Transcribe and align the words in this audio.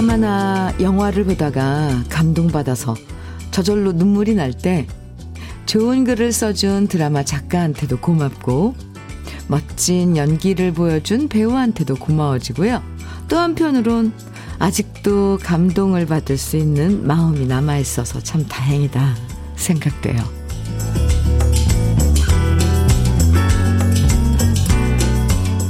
드라마나 0.00 0.72
영화를 0.80 1.24
보다가 1.24 2.04
감동받아서 2.08 2.94
저절로 3.50 3.92
눈물이 3.92 4.34
날 4.34 4.54
때 4.54 4.86
좋은 5.66 6.04
글을 6.04 6.32
써준 6.32 6.88
드라마 6.88 7.22
작가한테도 7.22 7.98
고맙고 7.98 8.74
멋진 9.46 10.16
연기를 10.16 10.72
보여준 10.72 11.28
배우한테도 11.28 11.96
고마워지고요. 11.96 12.82
또 13.28 13.36
한편으론 13.36 14.14
아직도 14.58 15.38
감동을 15.42 16.06
받을 16.06 16.38
수 16.38 16.56
있는 16.56 17.06
마음이 17.06 17.46
남아있어서 17.46 18.20
참 18.20 18.46
다행이다 18.46 19.14
생각돼요. 19.56 20.18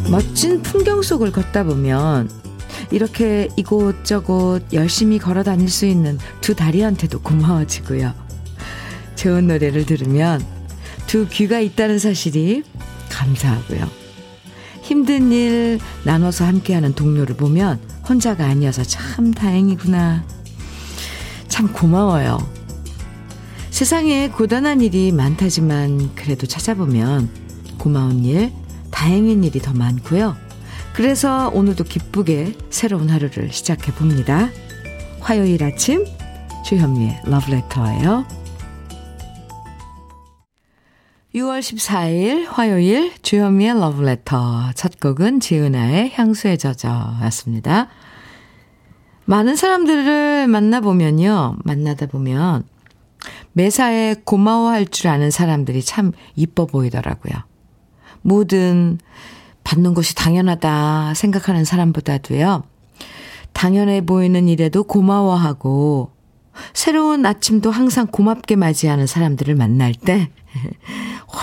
멋진 0.09 0.63
풍경 0.63 1.03
속을 1.03 1.33
걷다 1.33 1.65
보면 1.65 2.50
이렇게 2.91 3.49
이곳저곳 3.57 4.65
열심히 4.73 5.19
걸어 5.19 5.43
다닐 5.43 5.69
수 5.69 5.87
있는 5.87 6.19
두 6.41 6.55
다리한테도 6.55 7.21
고마워지고요. 7.21 8.13
좋은 9.15 9.47
노래를 9.47 9.87
들으면 9.87 10.45
두 11.07 11.29
귀가 11.29 11.61
있다는 11.61 11.99
사실이 11.99 12.65
감사하고요. 13.11 13.89
힘든 14.83 15.31
일 15.31 15.79
나눠서 16.05 16.45
함께하는 16.47 16.95
동료를 16.95 17.37
보면 17.37 17.79
혼자가 18.09 18.47
아니어서 18.47 18.83
참 18.83 19.33
다행이구나. 19.33 20.25
참 21.49 21.73
고마워요. 21.73 22.39
세상에 23.71 24.29
고단한 24.31 24.81
일이 24.81 25.13
많다지만 25.13 26.15
그래도 26.15 26.47
찾아보면 26.47 27.29
고마운 27.79 28.25
일, 28.25 28.53
다행인 28.91 29.45
일이 29.45 29.61
더 29.61 29.73
많고요. 29.73 30.37
그래서 31.01 31.51
오늘도 31.55 31.85
기쁘게 31.85 32.53
새로운 32.69 33.09
하루를 33.09 33.51
시작해 33.53 33.91
봅니다. 33.91 34.51
화요일 35.21 35.65
아침 35.65 36.05
주현미의 36.67 37.23
러브레터예요. 37.25 38.27
6월 41.35 41.61
14일 41.61 42.45
화요일 42.51 43.15
주현미의 43.23 43.81
러브레터 43.81 44.73
첫 44.75 45.01
곡은 45.01 45.41
지은아의 45.41 46.11
향수에 46.11 46.59
젖어였습니다. 46.59 47.89
많은 49.25 49.57
사람들을 49.57 50.49
만나보면요. 50.49 51.57
만나다 51.65 52.09
보면 52.09 52.65
매사에 53.55 54.17
고마워할 54.25 54.85
줄 54.85 55.09
아는 55.09 55.31
사람들이 55.31 55.83
참 55.83 56.13
이뻐 56.37 56.67
보이더라고요. 56.67 57.33
뭐든 58.21 58.99
받는 59.65 59.95
것이 59.95 60.15
당연하다 60.15 61.15
생각하는 61.15 61.65
사람보다도요. 61.65 62.65
당연해 63.53 64.05
보이는 64.05 64.49
일에도 64.49 64.85
고마워하고 64.85 66.11
새로운 66.73 67.25
아침도 67.27 67.71
항상 67.71 68.07
고맙게 68.07 68.57
맞이하는 68.57 69.07
사람들을 69.07 69.55
만날 69.55 69.95
때 69.95 70.31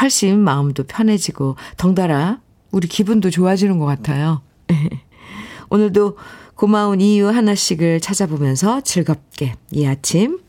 훨씬 0.02 0.40
마음도 0.40 0.84
편해지고 0.84 1.56
덩달아 1.78 2.40
우리 2.72 2.88
기분도 2.88 3.30
좋아지는 3.30 3.80
것 3.80 3.86
같아요. 3.86 4.42
오늘도 5.70 6.18
고마운 6.56 7.02
이유 7.02 7.28
하나씩을 7.30 8.02
찾아보면서 8.02 8.82
즐겁게 8.82 9.56
이 9.72 9.86
아침 9.86 10.40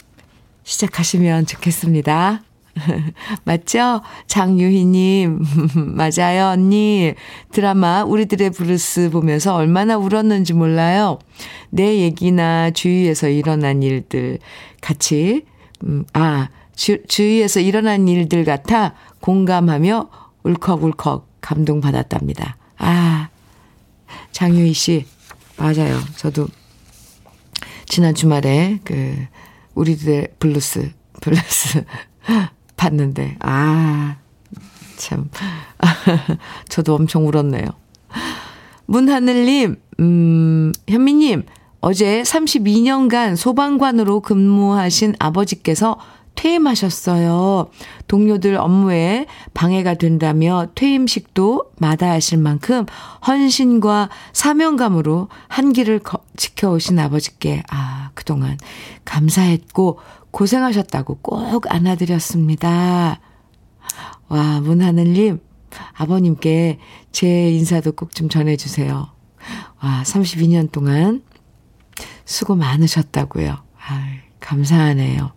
시작하시면 0.65 1.47
좋겠습니다. 1.47 2.43
맞죠? 3.45 4.03
장유희님. 4.27 5.41
맞아요, 5.97 6.53
언니. 6.53 7.15
드라마 7.53 8.05
우리들의 8.05 8.51
브루스 8.51 9.11
보면서 9.11 9.55
얼마나 9.55 9.97
울었는지 9.97 10.53
몰라요. 10.53 11.19
내 11.71 11.99
얘기나 11.99 12.71
주위에서 12.71 13.29
일어난 13.29 13.83
일들 13.83 14.39
같이, 14.81 15.45
음, 15.85 16.05
아, 16.13 16.49
주, 16.75 17.03
주위에서 17.07 17.61
일어난 17.61 18.07
일들 18.09 18.45
같아 18.45 18.95
공감하며 19.21 20.09
울컥울컥 20.45 21.27
감동받았답니다. 21.41 22.57
아, 22.79 23.29
장유희 24.33 24.73
씨. 24.73 25.07
맞아요. 25.57 25.99
저도 26.17 26.47
지난 27.87 28.15
주말에 28.15 28.79
그, 28.85 29.27
우리들의 29.75 30.29
블루스, 30.39 30.93
블루스 31.21 31.85
봤는데, 32.79 33.37
아, 33.41 34.17
참. 34.97 35.29
저도 36.71 36.95
엄청 36.95 37.27
울었네요. 37.27 37.67
문하늘님, 38.87 39.77
음, 40.01 40.73
현미님, 40.89 41.45
어제 41.81 42.23
32년간 42.23 43.37
소방관으로 43.37 44.21
근무하신 44.21 45.15
아버지께서 45.19 45.99
퇴임하셨어요. 46.35 47.69
동료들 48.07 48.57
업무에 48.57 49.27
방해가 49.55 49.95
된다며 49.95 50.69
퇴임식도 50.77 51.73
마다하실 51.79 52.39
만큼 52.39 52.87
헌신과 53.27 54.09
사명감으로 54.33 55.29
한 55.49 55.73
길을 55.73 56.01
지켜오신 56.37 56.99
아버지께, 57.01 57.65
아, 57.71 58.11
그동안 58.15 58.57
감사했고, 59.05 59.99
고생하셨다고 60.31 61.19
꼭 61.23 61.73
안아드렸습니다. 61.73 63.21
와, 64.29 64.61
문하늘님, 64.61 65.41
아버님께 65.95 66.79
제 67.13 67.51
인사도 67.51 67.93
꼭 67.93 68.15
좀 68.15 68.29
전해주세요. 68.29 69.09
와, 69.83 70.03
32년 70.05 70.71
동안 70.71 71.23
수고 72.25 72.55
많으셨다고요. 72.57 73.57
아, 73.89 74.09
감사하네요. 74.41 75.33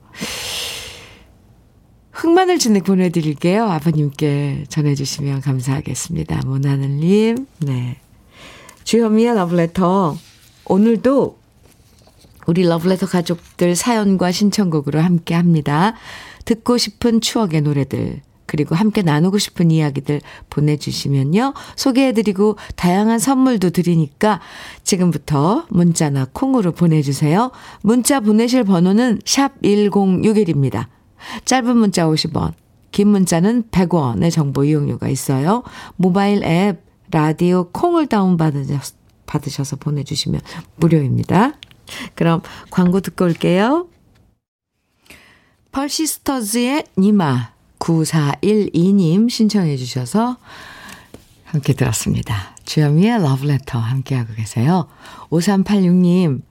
흑마늘 2.11 2.59
진액 2.59 2.83
보내드릴게요. 2.83 3.65
아버님께 3.65 4.65
전해주시면 4.69 5.41
감사하겠습니다. 5.41 6.41
문하늘님, 6.45 7.47
네. 7.59 7.97
주현미의 8.83 9.35
러브레터. 9.35 10.17
오늘도 10.65 11.40
우리 12.51 12.63
러브레터 12.63 13.05
가족들 13.05 13.77
사연과 13.77 14.33
신청곡으로 14.33 14.99
함께 14.99 15.33
합니다. 15.35 15.93
듣고 16.43 16.77
싶은 16.77 17.21
추억의 17.21 17.61
노래들, 17.61 18.19
그리고 18.45 18.75
함께 18.75 19.01
나누고 19.01 19.37
싶은 19.37 19.71
이야기들 19.71 20.19
보내주시면요. 20.49 21.53
소개해드리고 21.77 22.57
다양한 22.75 23.19
선물도 23.19 23.69
드리니까 23.69 24.41
지금부터 24.83 25.65
문자나 25.69 26.27
콩으로 26.33 26.73
보내주세요. 26.73 27.51
문자 27.83 28.19
보내실 28.19 28.65
번호는 28.65 29.21
샵 29.23 29.61
1061입니다. 29.61 30.87
짧은 31.45 31.77
문자 31.77 32.05
50원, 32.05 32.51
긴 32.91 33.07
문자는 33.07 33.69
100원의 33.71 34.29
정보 34.29 34.65
이용료가 34.65 35.07
있어요. 35.07 35.63
모바일 35.95 36.43
앱, 36.43 36.83
라디오 37.11 37.69
콩을 37.71 38.07
다운받으셔서 38.07 39.77
보내주시면 39.79 40.41
무료입니다. 40.75 41.53
그럼 42.15 42.41
광고 42.69 42.99
듣고 42.99 43.25
올게요. 43.25 43.87
펄시스터즈의 45.71 46.85
니마 46.97 47.51
9412님 47.79 49.29
신청해 49.29 49.77
주셔서 49.77 50.37
함께 51.45 51.73
들었습니다. 51.73 52.55
주현미의 52.65 53.21
러브레터 53.21 53.77
함께하고 53.77 54.33
계세요. 54.35 54.87
5386님, 55.29 56.41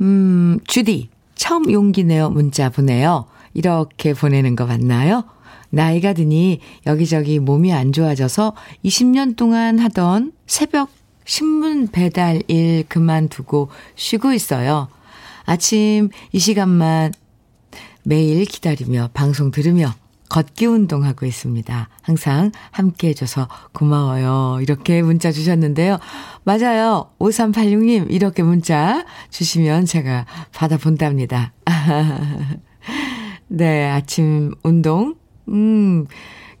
음, 0.00 0.58
주디, 0.66 1.08
처음 1.34 1.72
용기 1.72 2.04
내어 2.04 2.30
문자 2.30 2.70
보내요. 2.70 3.26
이렇게 3.54 4.14
보내는 4.14 4.54
거 4.54 4.66
맞나요? 4.66 5.24
나이가 5.70 6.12
드니 6.12 6.60
여기저기 6.86 7.38
몸이 7.38 7.72
안 7.72 7.92
좋아져서 7.92 8.54
20년 8.84 9.36
동안 9.36 9.78
하던 9.78 10.32
새벽 10.46 10.90
신문 11.30 11.86
배달 11.86 12.42
일 12.48 12.82
그만두고 12.88 13.68
쉬고 13.94 14.32
있어요. 14.32 14.88
아침 15.44 16.08
이 16.32 16.40
시간만 16.40 17.12
매일 18.02 18.44
기다리며 18.44 19.10
방송 19.14 19.52
들으며 19.52 19.94
걷기 20.28 20.66
운동하고 20.66 21.26
있습니다. 21.26 21.88
항상 22.02 22.50
함께 22.72 23.10
해줘서 23.10 23.48
고마워요. 23.72 24.58
이렇게 24.60 25.02
문자 25.02 25.30
주셨는데요. 25.30 26.00
맞아요. 26.42 27.12
5386님, 27.20 28.10
이렇게 28.10 28.42
문자 28.42 29.04
주시면 29.30 29.86
제가 29.86 30.26
받아본답니다. 30.52 31.52
네, 33.46 33.88
아침 33.88 34.52
운동, 34.64 35.14
음, 35.46 36.06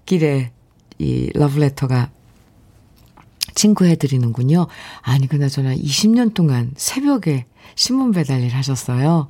길에 0.06 0.52
이 1.00 1.28
러브레터가 1.34 2.12
친구해드리는군요. 3.60 4.66
아니, 5.02 5.26
그나저나 5.26 5.74
20년 5.74 6.32
동안 6.32 6.72
새벽에 6.76 7.44
신문 7.74 8.10
배달 8.12 8.40
일 8.40 8.54
하셨어요. 8.54 9.28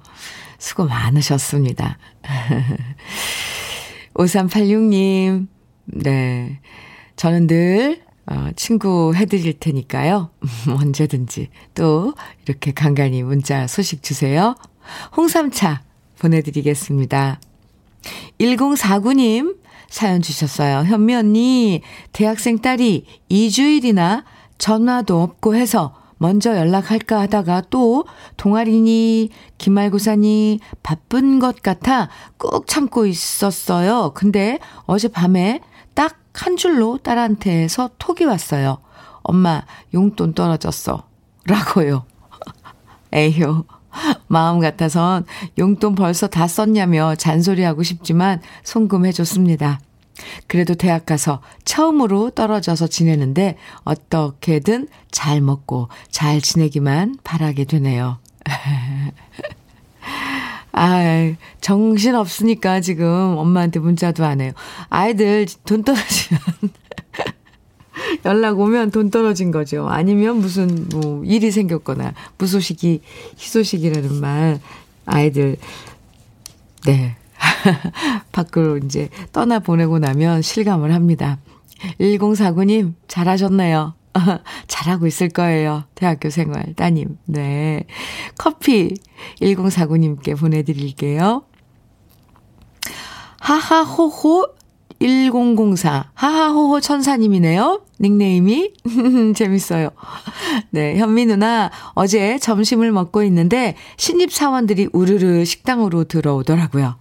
수고 0.59 0.85
많으셨습니다. 0.85 1.99
5386님, 4.15 5.49
네. 5.87 6.61
저는 7.17 7.47
늘, 7.49 8.03
어, 8.27 8.51
친구 8.55 9.13
해드릴 9.17 9.59
테니까요. 9.59 10.31
언제든지 10.69 11.49
또 11.75 12.15
이렇게 12.47 12.73
간간히 12.73 13.25
문자 13.25 13.67
소식 13.67 14.03
주세요. 14.03 14.55
홍삼차 15.17 15.83
보내드리겠습니다. 16.21 17.41
1049님 18.39 19.57
사연 19.91 20.23
주셨어요. 20.23 20.85
현미 20.85 21.15
언니, 21.15 21.83
대학생 22.13 22.59
딸이 22.59 23.05
2주일이나 23.31 24.25
전화도 24.57 25.21
없고 25.21 25.55
해서 25.55 25.95
먼저 26.17 26.57
연락할까 26.57 27.21
하다가 27.21 27.65
또 27.69 28.05
동아리니 28.39 29.31
기말고사니 29.59 30.61
바쁜 30.83 31.39
것 31.39 31.63
같아 31.63 32.09
꾹 32.39 32.67
참고 32.67 33.05
있었어요. 33.05 34.13
근데 34.15 34.59
어젯밤에 34.87 35.61
딱 35.93 36.21
한 36.35 36.57
줄로 36.57 36.99
딸한테서 36.99 37.91
톡이 37.99 38.25
왔어요. 38.25 38.79
엄마 39.23 39.63
용돈 39.95 40.33
떨어졌어. 40.33 41.07
라고요. 41.45 42.05
에휴. 43.13 43.65
마음 44.27 44.61
같아선 44.61 45.25
용돈 45.59 45.95
벌써 45.95 46.27
다 46.27 46.47
썼냐며 46.47 47.15
잔소리하고 47.17 47.83
싶지만 47.83 48.41
송금해줬습니다. 48.65 49.81
그래도 50.47 50.75
대학 50.75 51.07
가서 51.07 51.41
처음으로 51.65 52.31
떨어져서 52.31 52.89
지내는데 52.89 53.57
어떻게든 53.85 54.89
잘 55.11 55.41
먹고 55.41 55.89
잘 56.11 56.41
지내기만 56.41 57.19
바라게 57.25 57.65
되네요. 57.65 58.19
아, 60.73 61.33
정신 61.61 62.15
없으니까 62.15 62.81
지금 62.81 63.35
엄마한테 63.37 63.81
문자도 63.81 64.25
안 64.25 64.41
해요. 64.41 64.53
아이들 64.89 65.47
돈 65.65 65.83
떨어지면 65.83 66.41
연락 68.25 68.59
오면 68.59 68.91
돈 68.91 69.11
떨어진 69.11 69.51
거죠. 69.51 69.89
아니면 69.89 70.39
무슨 70.39 70.89
뭐 70.91 71.25
일이 71.25 71.51
생겼거나 71.51 72.15
무소식이 72.39 73.01
희소식이라는 73.39 74.21
말 74.21 74.61
아이들 75.07 75.57
네 76.85 77.17
밖으로 78.33 78.79
이제 78.79 79.09
떠나 79.33 79.59
보내고 79.59 79.99
나면 79.99 80.43
실감을 80.43 80.93
합니다. 80.93 81.39
1049님, 81.99 82.95
잘하셨네요. 83.09 83.95
잘하고 84.67 85.07
있을 85.07 85.29
거예요. 85.29 85.85
대학교 85.95 86.31
생활, 86.31 86.75
따님. 86.75 87.17
네. 87.25 87.85
커피 88.37 88.95
1049님께 89.41 90.39
보내 90.39 90.63
드릴게요. 90.63 91.45
하하호호 93.41 94.60
1004. 95.01 96.11
하하호호 96.15 96.81
천사님이네요. 96.81 97.83
닉네임이. 98.01 98.73
재밌어요. 99.35 99.91
네, 100.71 100.99
현미 100.99 101.27
누나, 101.27 101.71
어제 101.95 102.39
점심을 102.39 102.93
먹고 102.93 103.23
있는데 103.25 103.77
신입 103.97 104.33
사원들이 104.33 104.91
우르르 104.93 105.45
식당으로 105.45 106.05
들어오더라고요. 106.05 106.97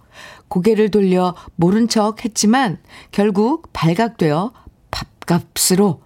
고개를 0.48 0.90
돌려 0.90 1.34
모른 1.56 1.88
척 1.88 2.24
했지만 2.24 2.78
결국 3.12 3.68
발각되어 3.72 4.52
밥값으로 4.90 6.00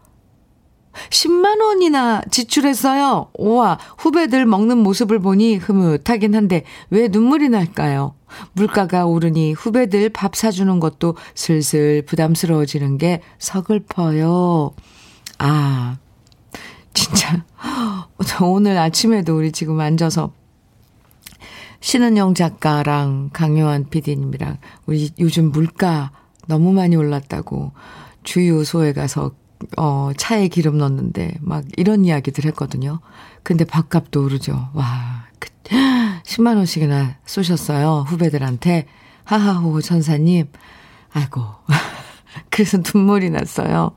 10만 1.10 1.60
원이나 1.60 2.22
지출했어요. 2.30 3.30
우와, 3.38 3.78
후배들 3.98 4.46
먹는 4.46 4.78
모습을 4.78 5.18
보니 5.18 5.56
흐뭇하긴 5.56 6.34
한데 6.34 6.64
왜 6.90 7.08
눈물이 7.08 7.48
날까요? 7.48 8.14
물가가 8.52 9.06
오르니 9.06 9.52
후배들 9.52 10.08
밥 10.10 10.34
사주는 10.34 10.80
것도 10.80 11.16
슬슬 11.34 12.02
부담스러워지는 12.02 12.98
게 12.98 13.20
서글퍼요. 13.38 14.74
아, 15.38 15.96
진짜. 16.92 17.44
오늘 18.42 18.78
아침에도 18.78 19.36
우리 19.36 19.52
지금 19.52 19.80
앉아서 19.80 20.32
신은영 21.80 22.34
작가랑 22.34 23.30
강요한 23.32 23.88
PD님이랑 23.90 24.58
우리 24.86 25.10
요즘 25.18 25.52
물가 25.52 26.12
너무 26.46 26.72
많이 26.72 26.96
올랐다고 26.96 27.72
주유소에 28.22 28.94
가서 28.94 29.32
어 29.76 30.10
차에 30.16 30.48
기름 30.48 30.78
넣었는데 30.78 31.38
막 31.40 31.64
이런 31.76 32.04
이야기들 32.04 32.44
했거든요. 32.46 33.00
근데 33.42 33.64
밥값도 33.64 34.24
오르죠. 34.24 34.70
와, 34.74 35.26
그 35.38 35.48
10만 36.24 36.56
원씩이나 36.56 37.16
쏘셨어요. 37.26 38.04
후배들한테. 38.08 38.86
하하호 39.24 39.80
천사님. 39.80 40.48
아이고. 41.12 41.42
그래서 42.50 42.78
눈물이 42.78 43.30
났어요. 43.30 43.92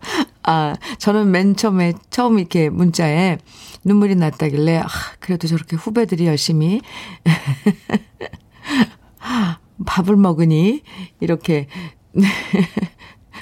아, 0.42 0.74
저는 0.98 1.30
맨 1.30 1.56
처음에, 1.56 1.94
처음 2.10 2.38
이렇게 2.38 2.70
문자에 2.70 3.38
눈물이 3.84 4.16
났다길래, 4.16 4.78
아, 4.78 4.88
그래도 5.18 5.46
저렇게 5.46 5.76
후배들이 5.76 6.26
열심히 6.26 6.80
밥을 9.86 10.16
먹으니, 10.16 10.82
이렇게, 11.20 11.68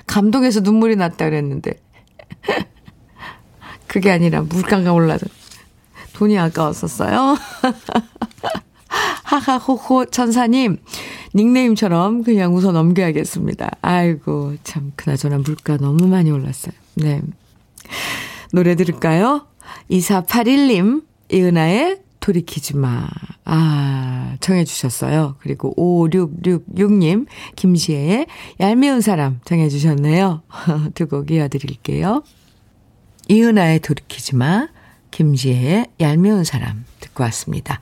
감동해서 0.09 0.61
눈물이 0.61 0.97
났다 0.97 1.27
그랬는데. 1.27 1.81
그게 3.87 4.11
아니라 4.11 4.43
물가가 4.43 4.93
올라서 4.93 5.27
돈이 6.15 6.37
아까웠었어요. 6.37 7.37
하하호호 9.23 10.07
천사님, 10.07 10.79
닉네임처럼 11.35 12.25
그냥 12.25 12.57
웃어 12.57 12.73
넘겨야겠습니다. 12.73 13.71
아이고, 13.83 14.57
참, 14.65 14.93
그나저나 14.97 15.39
물가 15.39 15.77
너무 15.77 16.07
많이 16.09 16.31
올랐어요. 16.31 16.73
네. 16.95 17.21
노래 18.53 18.75
들을까요? 18.75 19.47
2481님, 19.91 21.03
이은아의 21.31 22.01
돌이키지 22.33 22.77
마. 22.77 23.09
아, 23.47 24.37
정해주셨어요. 24.41 25.37
그리고 25.41 25.75
5666님, 25.77 27.27
김지혜의 27.57 28.27
얄미운 28.61 29.01
사람 29.01 29.41
정해주셨네요. 29.47 30.43
두 30.95 31.07
곡 31.07 31.31
이어드릴게요. 31.31 32.23
이은아의 33.29 33.81
돌이키지 33.81 34.37
마, 34.37 34.69
김지혜의 35.11 35.87
얄미운 36.01 36.45
사람 36.45 36.85
듣고 37.01 37.25
왔습니다. 37.25 37.81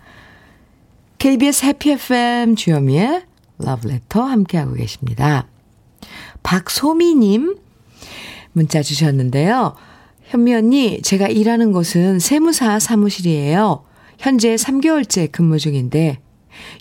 KBS 1.19 1.65
해피 1.67 1.91
FM 1.93 2.55
주현미의 2.55 3.23
러브레터 3.59 4.23
함께하고 4.23 4.75
계십니다. 4.75 5.49
박소미님 6.45 7.57
문자 8.53 8.81
주셨는데요. 8.81 9.75
현미 10.27 10.55
언니, 10.55 11.03
제가 11.03 11.27
일하는 11.27 11.73
곳은 11.73 12.21
세무사 12.21 12.79
사무실이에요. 12.79 13.83
현재 14.19 14.55
3개월째 14.55 15.31
근무 15.31 15.59
중인데 15.59 16.19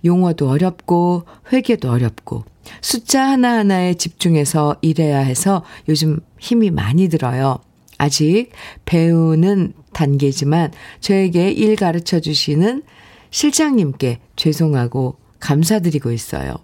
용어도 0.03 0.49
어렵고 0.49 1.25
회계도 1.51 1.91
어렵고 1.91 2.45
숫자 2.81 3.27
하나하나에 3.27 3.95
집중해서 3.95 4.77
일해야 4.81 5.19
해서 5.19 5.63
요즘 5.87 6.19
힘이 6.39 6.71
많이 6.71 7.09
들어요. 7.09 7.59
아직 7.97 8.49
배우는 8.85 9.73
단계지만 9.93 10.71
저에게 10.99 11.51
일 11.51 11.75
가르쳐 11.75 12.19
주시는 12.19 12.83
실장님께 13.29 14.19
죄송하고 14.35 15.17
감사드리고 15.39 16.11
있어요. 16.11 16.55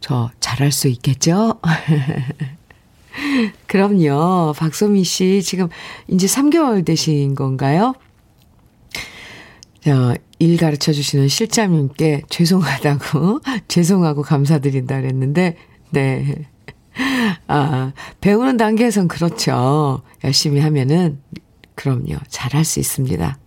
저 0.00 0.30
잘할 0.40 0.72
수 0.72 0.88
있겠죠? 0.88 1.60
그럼요. 3.66 4.54
박소미 4.56 5.04
씨 5.04 5.42
지금 5.42 5.68
이제 6.08 6.26
3개월 6.26 6.84
되신 6.84 7.34
건가요? 7.34 7.94
어, 9.88 10.14
일 10.38 10.56
가르쳐 10.56 10.92
주시는 10.92 11.28
실장님께 11.28 12.22
죄송하다고, 12.28 13.40
죄송하고 13.68 14.22
감사드린다 14.22 15.00
그랬는데, 15.00 15.56
네. 15.90 16.48
아, 17.46 17.92
배우는 18.20 18.56
단계에선 18.56 19.08
그렇죠. 19.08 20.02
열심히 20.24 20.60
하면은, 20.60 21.20
그럼요. 21.74 22.16
잘할 22.28 22.64
수 22.64 22.80
있습니다. 22.80 23.38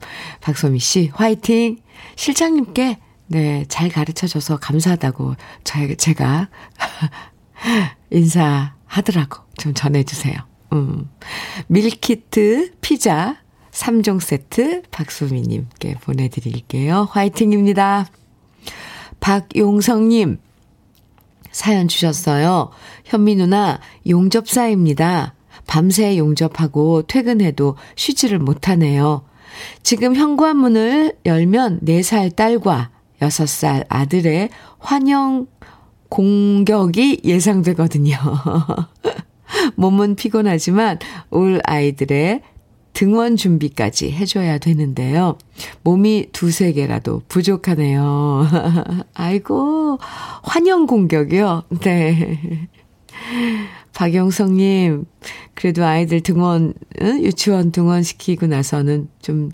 박소미 0.41 0.79
씨, 0.79 1.10
화이팅! 1.13 1.77
실장님께, 2.15 3.00
네, 3.27 3.65
잘 3.67 3.89
가르쳐 3.89 4.27
줘서 4.27 4.58
감사하다고, 4.58 5.36
저, 5.63 5.96
제가, 5.96 6.50
인사하더라고. 8.12 9.43
좀 9.58 9.74
전해주세요. 9.74 10.36
음. 10.74 11.10
밀키트, 11.67 12.75
피자, 12.81 13.38
3종 13.71 14.19
세트 14.19 14.83
박수미님께 14.91 15.95
보내드릴게요. 16.01 17.07
화이팅입니다. 17.11 18.07
박용성님, 19.19 20.39
사연 21.51 21.88
주셨어요. 21.88 22.69
현미 23.05 23.35
누나, 23.35 23.79
용접사입니다. 24.07 25.33
밤새 25.67 26.17
용접하고 26.17 27.03
퇴근해도 27.03 27.75
쉬지를 27.95 28.39
못하네요. 28.39 29.23
지금 29.83 30.15
현관문을 30.15 31.17
열면 31.25 31.81
4살 31.81 32.35
딸과 32.35 32.91
6살 33.21 33.85
아들의 33.89 34.49
환영 34.79 35.47
공격이 36.09 37.21
예상되거든요. 37.23 38.15
몸은 39.75 40.15
피곤하지만 40.15 40.99
올 41.29 41.61
아이들의 41.65 42.41
등원 42.93 43.36
준비까지 43.36 44.12
해줘야 44.12 44.58
되는데요. 44.58 45.38
몸이 45.84 46.29
두세 46.31 46.74
개라도 46.74 47.22
부족하네요. 47.29 48.48
아이고, 49.13 50.00
환영 50.43 50.86
공격이요? 50.86 51.63
네. 51.81 52.67
박영성님, 53.93 55.05
그래도 55.55 55.86
아이들 55.86 56.22
등원, 56.22 56.74
유치원 57.01 57.72
등원 57.72 58.03
시키고 58.03 58.48
나서는 58.48 59.10
좀 59.22 59.51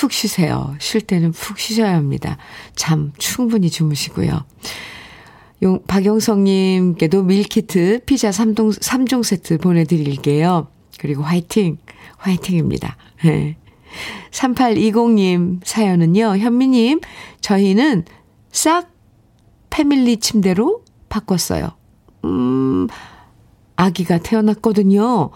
푹 0.00 0.12
쉬세요. 0.12 0.76
쉴 0.78 1.00
때는 1.00 1.32
푹 1.32 1.58
쉬셔야 1.58 1.94
합니다. 1.96 2.38
잠 2.76 3.12
충분히 3.18 3.68
주무시고요. 3.68 4.44
용, 5.62 5.82
박영성님께도 5.88 7.24
밀키트 7.24 8.02
피자 8.06 8.30
3동, 8.30 8.78
3종 8.78 9.24
세트 9.24 9.58
보내드릴게요. 9.58 10.68
그리고 11.00 11.24
화이팅, 11.24 11.78
화이팅입니다. 12.18 12.96
네. 13.24 13.56
3820님 14.30 15.60
사연은요, 15.64 16.36
현미님, 16.36 17.00
저희는 17.40 18.04
싹 18.52 18.90
패밀리 19.70 20.18
침대로 20.18 20.82
바꿨어요. 21.08 21.70
음, 22.24 22.86
아기가 23.76 24.18
태어났거든요. 24.18 25.30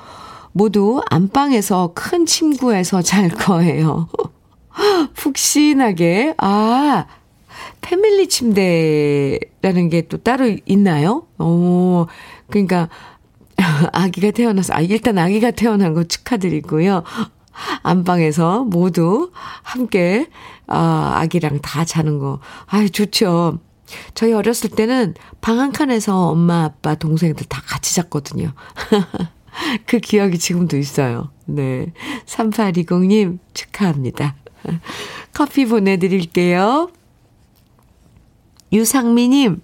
모두 0.52 1.00
안방에서 1.08 1.92
큰 1.94 2.26
침구에서 2.26 3.00
잘 3.02 3.28
거예요. 3.30 4.08
푹신하게. 5.14 6.34
아, 6.38 7.06
패밀리 7.80 8.28
침대라는 8.28 9.88
게 9.90 10.02
또 10.08 10.18
따로 10.18 10.54
있나요? 10.66 11.26
어, 11.38 12.06
그러니까, 12.50 12.88
아기가 13.92 14.30
태어나서, 14.30 14.74
아, 14.74 14.80
일단 14.80 15.18
아기가 15.18 15.50
태어난 15.50 15.94
거 15.94 16.04
축하드리고요. 16.04 17.02
안방에서 17.82 18.64
모두 18.64 19.30
함께, 19.62 20.28
아, 20.66 21.12
아기랑 21.16 21.60
다 21.60 21.84
자는 21.84 22.18
거. 22.18 22.40
아유, 22.66 22.90
좋죠. 22.90 23.58
저희 24.14 24.32
어렸을 24.32 24.70
때는 24.70 25.14
방 25.42 25.58
한 25.58 25.70
칸에서 25.72 26.28
엄마, 26.28 26.64
아빠, 26.64 26.94
동생들 26.94 27.46
다 27.46 27.60
같이 27.66 27.94
잤거든요. 27.94 28.52
그 29.86 29.98
기억이 29.98 30.38
지금도 30.38 30.78
있어요. 30.78 31.30
네. 31.44 31.92
3820님 32.26 33.38
축하합니다. 33.52 34.34
커피 35.34 35.66
보내드릴게요. 35.66 36.90
유상미님, 38.72 39.60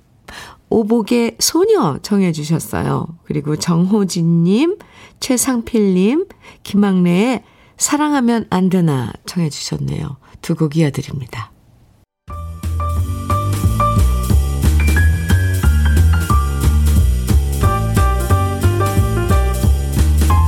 오복의 0.71 1.37
소녀 1.39 1.99
정해주셨어요. 2.03 3.07
그리고 3.25 3.57
정호진님, 3.57 4.79
최상필님, 5.21 6.27
김학래의 6.63 7.43
사랑하면 7.77 8.47
안 8.51 8.69
되나 8.69 9.13
청해 9.27 9.51
주셨네요. 9.51 10.17
두 10.43 10.55
곡 10.55 10.77
이어드립니다. 10.77 11.53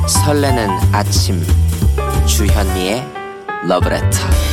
설레는 0.06 0.68
아침 0.92 1.40
주현미의 2.26 3.04
러브레터 3.66 4.49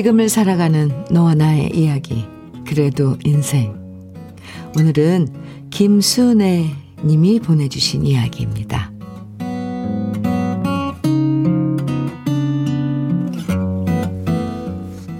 지금을 0.00 0.30
살아가는 0.30 1.04
너와 1.10 1.34
나의 1.34 1.72
이야기 1.74 2.24
그래도 2.66 3.18
인생 3.22 3.78
오늘은 4.78 5.28
김순애 5.68 6.70
님이 7.04 7.38
보내주신 7.38 8.06
이야기입니다. 8.06 8.90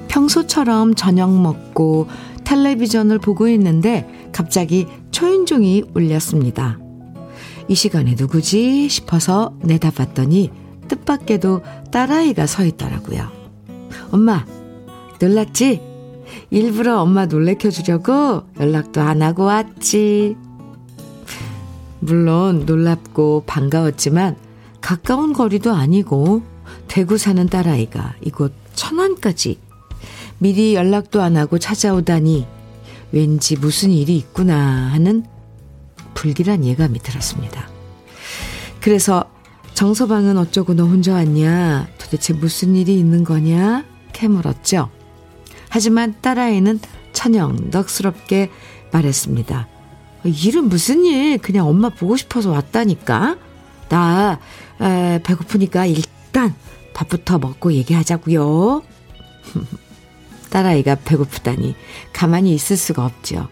평소처럼 0.09 0.95
저녁 0.95 1.31
먹고 1.31 2.09
텔레비전을 2.45 3.19
보고 3.19 3.49
있는데 3.49 4.09
갑자기 4.33 4.87
초인종이 5.11 5.85
울렸습니다. 5.93 6.79
이 7.69 7.75
시간에 7.75 8.15
누구지 8.17 8.89
싶어서 8.89 9.55
내다봤더니 9.63 10.51
뜻밖에도 10.89 11.61
딸아이가 11.93 12.47
서 12.47 12.65
있더라고요. 12.65 13.29
엄마, 14.11 14.47
놀랐지? 15.21 15.81
일부러 16.50 17.00
엄마 17.00 17.27
놀래켜주려고 17.27 18.45
연락도 18.59 19.00
안 19.03 19.23
하고 19.23 19.45
왔지. 19.45 20.37
물론 22.00 22.65
놀랍고 22.65 23.45
반가웠지만 23.47 24.37
가까운 24.81 25.35
거리도 25.35 25.73
아니고 25.73 26.43
대구 26.89 27.19
사는 27.19 27.47
딸아이가 27.47 28.15
이곳 28.23 28.55
천안까지 28.75 29.59
미리 30.39 30.75
연락도 30.75 31.21
안 31.21 31.37
하고 31.37 31.59
찾아오다니 31.59 32.47
왠지 33.12 33.57
무슨 33.59 33.91
일이 33.91 34.17
있구나 34.17 34.57
하는 34.93 35.25
불길한 36.15 36.65
예감이 36.65 36.99
들었습니다. 37.00 37.69
그래서 38.81 39.31
정서방은 39.75 40.39
어쩌고 40.39 40.75
너 40.75 40.85
혼자 40.85 41.12
왔냐? 41.12 41.89
도대체 41.99 42.33
무슨 42.33 42.75
일이 42.75 42.99
있는 42.99 43.25
거냐? 43.25 43.85
캐물었죠. 44.12 44.91
하지만 45.71 46.15
딸아이는 46.21 46.81
천영 47.12 47.71
넉스럽게 47.71 48.50
말했습니다. 48.93 49.69
일은 50.25 50.69
무슨 50.69 51.05
일? 51.05 51.39
그냥 51.39 51.67
엄마 51.67 51.89
보고 51.89 52.17
싶어서 52.17 52.50
왔다니까. 52.50 53.39
나 53.89 54.39
에, 54.81 55.21
배고프니까 55.23 55.87
일단 55.87 56.55
밥부터 56.93 57.39
먹고 57.39 57.73
얘기하자고요. 57.73 58.83
딸아이가 60.50 60.97
배고프다니 61.05 61.77
가만히 62.12 62.53
있을 62.53 62.77
수가 62.77 63.05
없죠. 63.07 63.49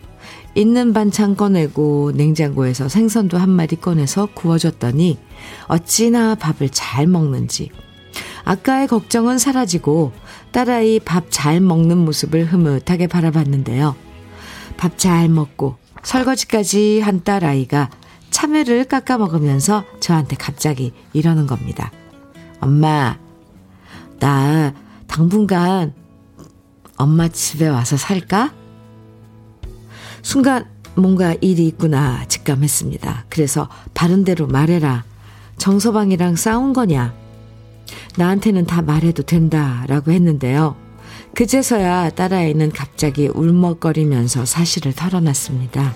있는 0.55 0.93
반찬 0.93 1.37
꺼내고 1.37 2.13
냉장고에서 2.15 2.89
생선도 2.89 3.39
한 3.39 3.49
마리 3.49 3.77
꺼내서 3.77 4.27
구워줬더니 4.35 5.19
어찌나 5.69 6.35
밥을 6.35 6.71
잘 6.71 7.07
먹는지. 7.07 7.71
아까의 8.45 8.89
걱정은 8.89 9.39
사라지고 9.39 10.13
딸아이 10.59 10.99
밥 10.99 11.27
잘 11.31 11.61
먹는 11.61 11.99
모습을 11.99 12.45
흐뭇하게 12.45 13.07
바라봤는데요. 13.07 13.95
밥 14.77 14.99
잘 14.99 15.29
먹고 15.29 15.77
설거지까지 16.03 16.99
한 16.99 17.23
딸아이가 17.23 17.91
참외를 18.31 18.87
깎아 18.87 19.19
먹으면서 19.19 19.85
저한테 20.01 20.35
갑자기 20.35 20.93
이러는 21.13 21.47
겁니다. 21.47 21.93
엄마, 22.59 23.17
나 24.19 24.75
당분간 25.07 25.95
엄마 26.97 27.29
집에 27.29 27.69
와서 27.69 27.97
살까? 27.97 28.53
순간 30.23 30.65
뭔가 30.97 31.37
일이 31.41 31.69
있구나 31.69 32.25
직감했습니다. 32.27 33.27
그래서 33.29 33.69
바른 33.95 34.25
대로 34.25 34.49
말해라. 34.49 35.05
정서방이랑 35.57 36.35
싸운 36.35 36.73
거냐? 36.73 37.15
나한테는 38.17 38.67
다 38.67 38.83
말해도 38.83 39.23
된다라고 39.23 40.13
했는데요. 40.13 40.77
그제서야 41.35 42.11
딸아이는 42.11 42.71
갑자기 42.73 43.29
울먹거리면서 43.29 44.45
사실을 44.45 44.93
털어놨습니다. 44.95 45.95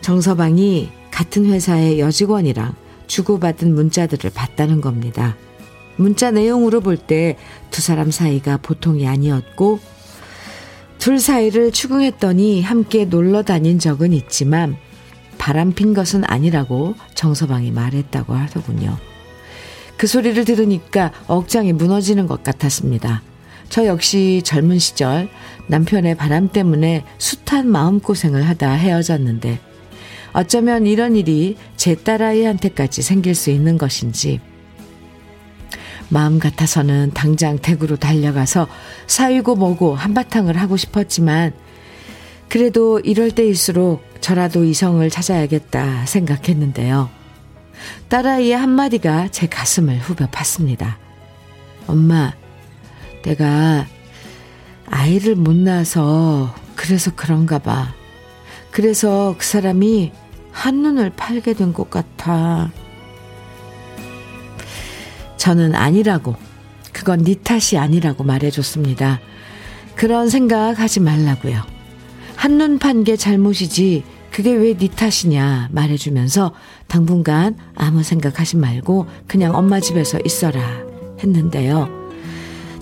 정서방이 0.00 0.90
같은 1.10 1.46
회사의 1.46 2.00
여직원이랑 2.00 2.74
주고받은 3.06 3.74
문자들을 3.74 4.30
봤다는 4.30 4.80
겁니다. 4.80 5.36
문자 5.96 6.30
내용으로 6.30 6.80
볼 6.80 6.96
때 6.96 7.36
두 7.70 7.80
사람 7.82 8.10
사이가 8.10 8.58
보통이 8.58 9.06
아니었고 9.06 9.78
둘 10.98 11.18
사이를 11.18 11.70
추궁했더니 11.70 12.62
함께 12.62 13.04
놀러 13.04 13.42
다닌 13.42 13.78
적은 13.78 14.12
있지만 14.12 14.76
바람핀 15.38 15.92
것은 15.92 16.24
아니라고 16.24 16.94
정서방이 17.14 17.70
말했다고 17.72 18.32
하더군요. 18.32 18.96
그 19.96 20.06
소리를 20.06 20.44
들으니까 20.44 21.12
억장이 21.26 21.72
무너지는 21.72 22.26
것 22.26 22.42
같았습니다. 22.42 23.22
저 23.68 23.86
역시 23.86 24.42
젊은 24.44 24.78
시절 24.78 25.28
남편의 25.66 26.16
바람 26.16 26.48
때문에 26.48 27.04
숱한 27.18 27.68
마음고생을 27.68 28.46
하다 28.48 28.72
헤어졌는데 28.72 29.58
어쩌면 30.32 30.86
이런 30.86 31.16
일이 31.16 31.56
제 31.76 31.94
딸아이한테까지 31.94 33.02
생길 33.02 33.34
수 33.34 33.50
있는 33.50 33.78
것인지 33.78 34.40
마음 36.08 36.38
같아서는 36.38 37.12
당장 37.14 37.58
댁으로 37.58 37.96
달려가서 37.96 38.68
사위고 39.06 39.54
뭐고 39.56 39.94
한바탕을 39.94 40.56
하고 40.56 40.76
싶었지만 40.76 41.52
그래도 42.48 43.00
이럴 43.00 43.30
때일수록 43.30 44.04
저라도 44.20 44.64
이성을 44.64 45.08
찾아야겠다 45.08 46.06
생각했는데요. 46.06 47.23
딸아이의 48.08 48.56
한마디가 48.56 49.28
제 49.28 49.46
가슴을 49.46 49.98
후벼 49.98 50.26
팠습니다. 50.26 50.94
엄마, 51.86 52.32
내가 53.22 53.86
아이를 54.86 55.34
못 55.34 55.54
낳아서 55.56 56.54
그래서 56.76 57.10
그런가 57.14 57.58
봐. 57.58 57.94
그래서 58.70 59.34
그 59.38 59.44
사람이 59.46 60.12
한눈을 60.52 61.10
팔게 61.10 61.54
된 61.54 61.72
것 61.72 61.90
같아. 61.90 62.70
저는 65.36 65.74
아니라고, 65.74 66.36
그건 66.92 67.22
네 67.24 67.34
탓이 67.34 67.76
아니라고 67.76 68.24
말해줬습니다. 68.24 69.20
그런 69.94 70.28
생각 70.28 70.78
하지 70.78 71.00
말라고요. 71.00 71.62
한눈 72.36 72.78
판 72.78 73.04
게 73.04 73.16
잘못이지, 73.16 74.04
그게 74.34 74.52
왜 74.52 74.74
네 74.76 74.88
탓이냐 74.88 75.68
말해주면서 75.70 76.52
당분간 76.88 77.56
아무 77.76 78.02
생각하지 78.02 78.56
말고 78.56 79.06
그냥 79.28 79.54
엄마 79.54 79.78
집에서 79.78 80.18
있어라 80.24 80.60
했는데요. 81.20 81.88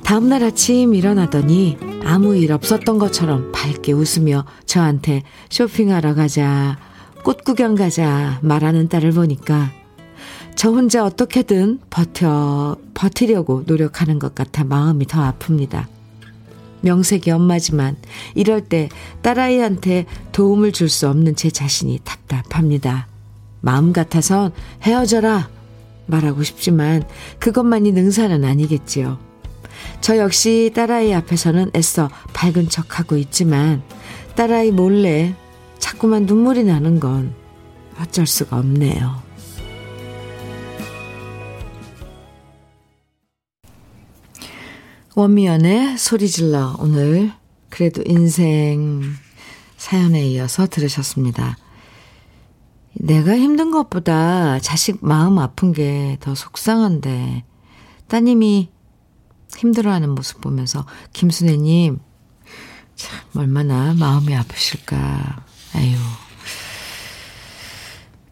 다음날 0.02 0.44
아침 0.44 0.94
일어나더니 0.94 1.76
아무 2.06 2.34
일 2.36 2.52
없었던 2.52 2.98
것처럼 2.98 3.52
밝게 3.52 3.92
웃으며 3.92 4.46
저한테 4.64 5.24
쇼핑하러 5.50 6.14
가자, 6.14 6.78
꽃 7.22 7.44
구경 7.44 7.74
가자 7.74 8.38
말하는 8.40 8.88
딸을 8.88 9.12
보니까 9.12 9.70
저 10.54 10.70
혼자 10.70 11.04
어떻게든 11.04 11.80
버텨, 11.90 12.78
버티려고 12.94 13.64
노력하는 13.66 14.18
것 14.18 14.34
같아 14.34 14.64
마음이 14.64 15.06
더 15.06 15.30
아픕니다. 15.30 15.84
명색이 16.82 17.30
엄마지만 17.30 17.96
이럴 18.34 18.60
때 18.60 18.88
딸아이한테 19.22 20.06
도움을 20.32 20.72
줄 20.72 20.88
수 20.88 21.08
없는 21.08 21.36
제 21.36 21.50
자신이 21.50 22.00
답답합니다. 22.04 23.08
마음 23.60 23.92
같아선 23.92 24.52
헤어져라 24.82 25.48
말하고 26.06 26.42
싶지만 26.42 27.04
그것만이 27.38 27.92
능사는 27.92 28.44
아니겠지요. 28.44 29.18
저 30.00 30.18
역시 30.18 30.70
딸아이 30.74 31.14
앞에서는 31.14 31.70
애써 31.74 32.10
밝은 32.34 32.68
척하고 32.68 33.16
있지만 33.16 33.82
딸아이 34.34 34.70
몰래 34.70 35.34
자꾸만 35.78 36.26
눈물이 36.26 36.64
나는 36.64 37.00
건 37.00 37.34
어쩔 38.00 38.26
수가 38.26 38.58
없네요. 38.58 39.31
원미연의 45.14 45.98
소리질러 45.98 46.76
오늘 46.78 47.32
그래도 47.68 48.02
인생 48.06 49.02
사연에 49.76 50.26
이어서 50.28 50.66
들으셨습니다. 50.66 51.58
내가 52.94 53.36
힘든 53.36 53.70
것보다 53.70 54.58
자식 54.60 54.98
마음 55.04 55.38
아픈 55.38 55.72
게 55.72 56.16
더 56.20 56.34
속상한데 56.34 57.44
따님이 58.08 58.70
힘들어하는 59.56 60.10
모습 60.10 60.40
보면서 60.40 60.86
김순애님 61.12 61.98
참 62.94 63.18
얼마나 63.36 63.92
마음이 63.94 64.34
아프실까. 64.34 65.44
아유. 65.74 65.94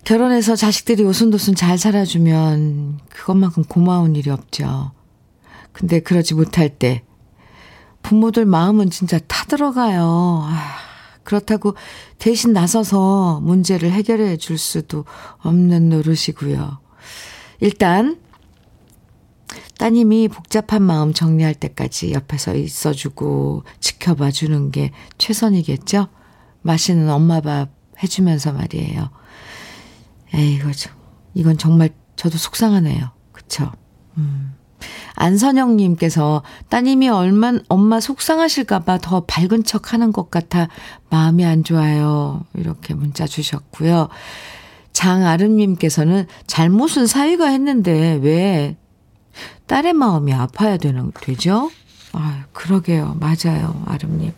결혼해서 0.04 0.56
자식들이 0.56 1.04
오순도순 1.04 1.54
잘 1.56 1.76
살아주면 1.76 3.00
그것만큼 3.10 3.64
고마운 3.64 4.16
일이 4.16 4.30
없죠. 4.30 4.92
근데 5.80 5.98
그러지 5.98 6.34
못할 6.34 6.68
때 6.68 7.02
부모들 8.02 8.44
마음은 8.44 8.90
진짜 8.90 9.18
타들어가요. 9.18 10.42
아, 10.44 10.76
그렇다고 11.24 11.74
대신 12.18 12.52
나서서 12.52 13.40
문제를 13.40 13.90
해결해 13.90 14.36
줄 14.36 14.58
수도 14.58 15.06
없는 15.38 15.88
노릇이고요. 15.88 16.80
일단 17.60 18.20
따님이 19.78 20.28
복잡한 20.28 20.82
마음 20.82 21.14
정리할 21.14 21.54
때까지 21.54 22.12
옆에서 22.12 22.54
있어주고 22.54 23.64
지켜봐 23.80 24.32
주는 24.32 24.70
게 24.70 24.92
최선이겠죠? 25.16 26.08
맛있는 26.60 27.08
엄마 27.08 27.40
밥 27.40 27.70
해주면서 28.02 28.52
말이에요. 28.52 29.08
에이, 30.34 30.56
이거 30.56 30.72
좀, 30.72 30.92
이건 31.32 31.56
정말 31.56 31.88
저도 32.16 32.36
속상하네요. 32.36 33.12
그쵸? 33.32 33.72
음. 34.18 34.59
안선영님께서 35.20 36.42
따님이 36.70 37.10
얼마, 37.10 37.52
엄마 37.68 38.00
속상하실까봐 38.00 38.98
더 38.98 39.20
밝은 39.26 39.64
척 39.64 39.92
하는 39.92 40.12
것 40.12 40.30
같아 40.30 40.68
마음이 41.10 41.44
안 41.44 41.62
좋아요. 41.62 42.44
이렇게 42.54 42.94
문자 42.94 43.26
주셨고요. 43.26 44.08
장아름님께서는 44.92 46.26
잘못은 46.46 47.06
사위가 47.06 47.48
했는데 47.48 48.18
왜 48.22 48.76
딸의 49.66 49.92
마음이 49.92 50.32
아파야 50.32 50.78
되는, 50.78 51.12
되죠? 51.20 51.70
아 52.12 52.44
그러게요. 52.52 53.18
맞아요. 53.20 53.82
아름님. 53.86 54.32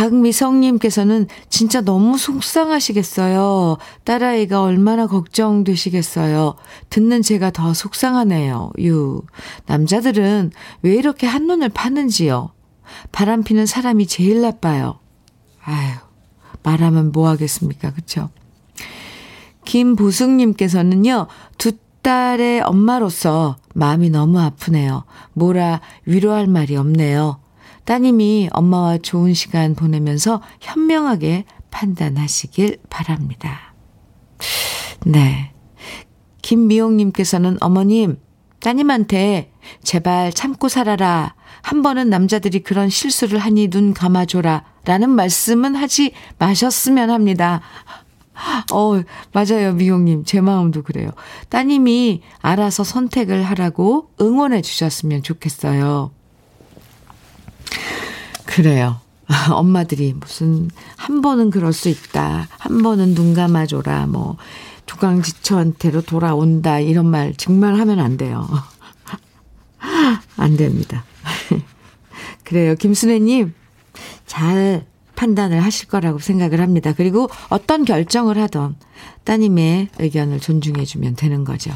박미성님께서는 0.00 1.26
진짜 1.50 1.82
너무 1.82 2.16
속상하시겠어요. 2.16 3.76
딸아이가 4.04 4.62
얼마나 4.62 5.06
걱정되시겠어요. 5.06 6.54
듣는 6.88 7.20
제가 7.20 7.50
더 7.50 7.74
속상하네요. 7.74 8.72
유. 8.80 9.20
남자들은 9.66 10.52
왜 10.80 10.94
이렇게 10.94 11.26
한눈을 11.26 11.68
파는지요. 11.68 12.52
바람 13.12 13.44
피는 13.44 13.66
사람이 13.66 14.06
제일 14.06 14.40
나빠요. 14.40 15.00
아유, 15.62 15.92
말하면 16.62 17.12
뭐 17.12 17.28
하겠습니까. 17.28 17.92
그쵸? 17.92 18.30
김보숙님께서는요, 19.66 21.26
두 21.58 21.72
딸의 22.00 22.62
엄마로서 22.62 23.58
마음이 23.74 24.08
너무 24.08 24.40
아프네요. 24.40 25.04
뭐라 25.34 25.82
위로할 26.06 26.46
말이 26.46 26.74
없네요. 26.76 27.38
따님이 27.90 28.50
엄마와 28.52 28.98
좋은 28.98 29.34
시간 29.34 29.74
보내면서 29.74 30.40
현명하게 30.60 31.44
판단하시길 31.72 32.78
바랍니다. 32.88 33.74
네. 35.04 35.52
김미용님께서는 36.40 37.56
어머님, 37.60 38.20
따님한테 38.60 39.50
제발 39.82 40.32
참고 40.32 40.68
살아라. 40.68 41.34
한 41.62 41.82
번은 41.82 42.10
남자들이 42.10 42.60
그런 42.60 42.88
실수를 42.88 43.40
하니 43.40 43.66
눈 43.66 43.92
감아줘라. 43.92 44.62
라는 44.84 45.10
말씀은 45.10 45.74
하지 45.74 46.12
마셨으면 46.38 47.10
합니다. 47.10 47.60
어, 48.72 49.02
맞아요, 49.32 49.72
미용님. 49.72 50.22
제 50.24 50.40
마음도 50.40 50.84
그래요. 50.84 51.10
따님이 51.48 52.22
알아서 52.38 52.84
선택을 52.84 53.42
하라고 53.42 54.10
응원해 54.20 54.62
주셨으면 54.62 55.24
좋겠어요. 55.24 56.12
그래요. 58.46 59.00
엄마들이 59.52 60.12
무슨 60.12 60.70
한 60.96 61.22
번은 61.22 61.50
그럴 61.50 61.72
수 61.72 61.88
있다. 61.88 62.48
한 62.58 62.82
번은 62.82 63.14
눈 63.14 63.34
감아줘라. 63.34 64.06
뭐 64.06 64.36
두강지처한테로 64.86 66.02
돌아온다. 66.02 66.80
이런 66.80 67.06
말 67.06 67.34
정말 67.34 67.78
하면 67.78 68.00
안 68.00 68.16
돼요. 68.16 68.48
안 70.36 70.56
됩니다. 70.56 71.04
그래요. 72.44 72.74
김순애님 72.74 73.54
잘 74.26 74.84
판단을 75.14 75.62
하실 75.62 75.88
거라고 75.88 76.18
생각을 76.18 76.60
합니다. 76.60 76.92
그리고 76.96 77.28
어떤 77.50 77.84
결정을 77.84 78.38
하던 78.38 78.76
따님의 79.24 79.90
의견을 79.98 80.40
존중해주면 80.40 81.14
되는 81.16 81.44
거죠. 81.44 81.72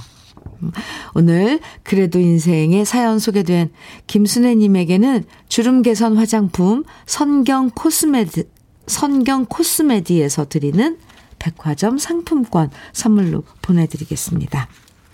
음, 0.62 0.72
오늘 1.14 1.60
그래도 1.82 2.18
인생의 2.18 2.84
사연 2.84 3.18
소개된 3.18 3.70
김순애님에게는 4.06 5.24
주름 5.48 5.82
개선 5.82 6.16
화장품 6.16 6.84
선경 7.06 7.70
코스메드, 7.70 8.48
선경 8.86 9.46
코스메디에서 9.46 10.48
드리는 10.48 10.98
백화점 11.38 11.98
상품권 11.98 12.70
선물로 12.92 13.44
보내드리겠습니다. 13.62 14.68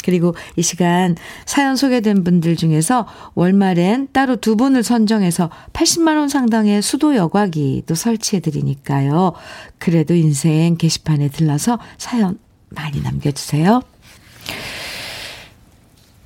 그리고 0.04 0.34
이 0.56 0.62
시간 0.62 1.16
사연 1.44 1.76
소개된 1.76 2.24
분들 2.24 2.56
중에서 2.56 3.06
월말엔 3.34 4.08
따로 4.12 4.36
두 4.36 4.56
분을 4.56 4.82
선정해서 4.82 5.50
80만원 5.72 6.28
상당의 6.28 6.82
수도 6.82 7.14
여과기도 7.16 7.94
설치해 7.94 8.40
드리니까요. 8.40 9.34
그래도 9.78 10.14
인생 10.14 10.76
게시판에 10.76 11.28
들러서 11.28 11.78
사연 11.98 12.38
많이 12.70 13.00
남겨주세요. 13.02 13.82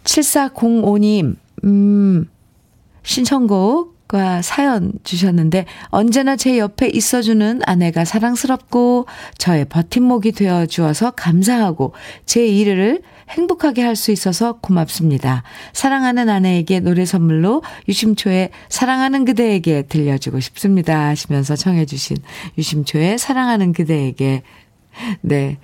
7405님, 0.04 1.36
음, 1.64 2.28
신청곡과 3.02 4.42
사연 4.42 4.92
주셨는데, 5.02 5.66
언제나 5.88 6.36
제 6.36 6.58
옆에 6.58 6.88
있어주는 6.88 7.60
아내가 7.64 8.04
사랑스럽고, 8.04 9.06
저의 9.38 9.64
버팀목이 9.66 10.32
되어 10.32 10.66
주어서 10.66 11.10
감사하고, 11.10 11.92
제 12.26 12.46
일을 12.46 13.02
행복하게 13.30 13.82
할 13.82 13.96
수 13.96 14.12
있어서 14.12 14.58
고맙습니다. 14.60 15.42
사랑하는 15.72 16.28
아내에게 16.28 16.80
노래 16.80 17.06
선물로 17.06 17.62
유심초의 17.88 18.50
사랑하는 18.68 19.24
그대에게 19.24 19.82
들려주고 19.82 20.40
싶습니다. 20.40 21.08
하시면서 21.08 21.56
청해주신 21.56 22.18
유심초의 22.58 23.18
사랑하는 23.18 23.72
그대에게, 23.72 24.42
네. 25.22 25.58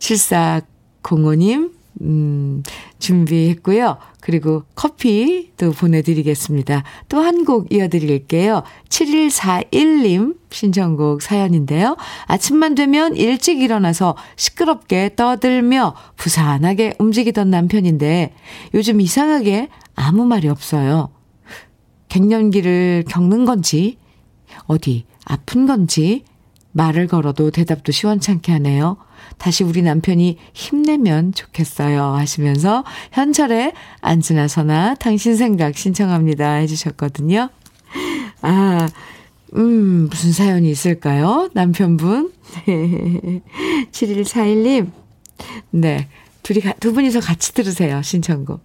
74 0.00 0.62
6605님, 1.06 1.72
음, 2.02 2.62
준비했고요. 2.98 3.96
그리고 4.20 4.64
커피도 4.74 5.72
보내드리겠습니다. 5.72 6.82
또 7.08 7.18
한 7.22 7.44
곡 7.44 7.72
이어드릴게요. 7.72 8.62
7141님 8.88 10.36
신청곡 10.50 11.22
사연인데요. 11.22 11.96
아침만 12.26 12.74
되면 12.74 13.16
일찍 13.16 13.60
일어나서 13.60 14.16
시끄럽게 14.36 15.14
떠들며 15.16 15.94
부산하게 16.16 16.94
움직이던 16.98 17.50
남편인데 17.50 18.34
요즘 18.74 19.00
이상하게 19.00 19.68
아무 19.94 20.24
말이 20.26 20.48
없어요. 20.48 21.10
갱년기를 22.08 23.04
겪는 23.08 23.44
건지, 23.44 23.98
어디 24.66 25.04
아픈 25.24 25.66
건지, 25.66 26.24
말을 26.72 27.06
걸어도 27.06 27.50
대답도 27.50 27.92
시원찮게 27.92 28.52
하네요. 28.52 28.96
다시 29.38 29.64
우리 29.64 29.82
남편이 29.82 30.38
힘내면 30.54 31.32
좋겠어요. 31.32 32.02
하시면서 32.14 32.84
현철의 33.12 33.72
안지나 34.00 34.48
서나 34.48 34.94
당신 34.94 35.36
생각 35.36 35.76
신청합니다. 35.76 36.54
해주셨거든요. 36.54 37.48
아, 38.42 38.88
음, 39.54 40.08
무슨 40.10 40.32
사연이 40.32 40.70
있을까요? 40.70 41.48
남편분. 41.54 42.32
7141님. 43.92 44.90
네. 45.70 46.08
둘이, 46.42 46.60
두 46.80 46.92
분이서 46.92 47.20
같이 47.20 47.52
들으세요. 47.54 48.02
신청곡. 48.02 48.60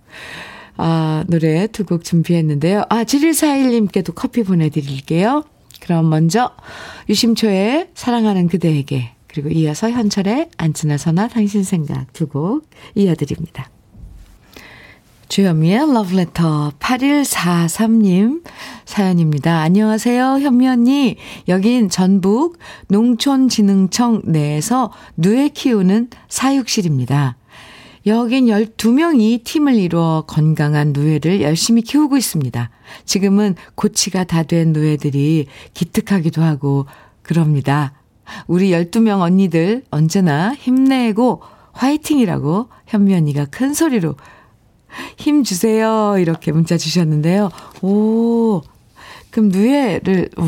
아, 0.78 1.24
노래 1.28 1.68
두 1.68 1.84
곡 1.84 2.04
준비했는데요. 2.04 2.84
아, 2.90 3.04
7141님께도 3.04 4.14
커피 4.16 4.44
보내드릴게요. 4.44 5.44
그럼 5.82 6.10
먼저 6.10 6.52
유심초의 7.10 7.90
사랑하는 7.96 8.48
그대에게 8.48 9.12
그리고 9.32 9.50
이어서 9.50 9.90
현철의 9.90 10.50
안지나서나 10.58 11.28
당신 11.30 11.64
생각 11.64 12.12
두 12.14 12.28
곡 12.28 12.70
이어드립니다. 12.96 13.70
주현미의 15.30 15.94
러브레터 15.94 16.74
8143님 16.80 18.44
사연입니다. 18.86 19.60
안녕하세요, 19.62 20.40
현미 20.40 20.68
언니. 20.68 21.16
여긴 21.48 21.88
전북 21.90 22.58
농촌진흥청 22.90 24.24
내에서 24.26 24.92
누에 25.16 25.48
키우는 25.48 26.10
사육실입니다. 26.28 27.38
여긴 28.08 28.48
12명이 28.48 29.44
팀을 29.46 29.76
이루어 29.76 30.26
건강한 30.28 30.92
누에를 30.92 31.42
열심히 31.42 31.82
키우고 31.82 32.18
있습니다. 32.18 32.70
지금은 33.06 33.56
고치가 33.76 34.26
다 34.26 34.44
된 34.44 34.74
누에들이 34.74 35.48
기특하기도 35.74 36.42
하고 36.42 36.88
그럽니다. 37.22 37.94
우리 38.48 38.72
12명 38.72 39.22
언니들 39.22 39.84
언제나 39.92 40.54
힘내고 40.54 41.42
화이팅이라고 41.74 42.70
현미 42.88 43.14
언니가 43.16 43.46
큰 43.46 43.74
소리로 43.74 44.16
힘 45.18 45.44
주세요. 45.44 46.16
이렇게 46.18 46.52
문자 46.52 46.78
주셨는데요. 46.78 47.50
오, 47.82 48.62
그럼 49.30 49.50
누에를, 49.50 50.30
오, 50.38 50.44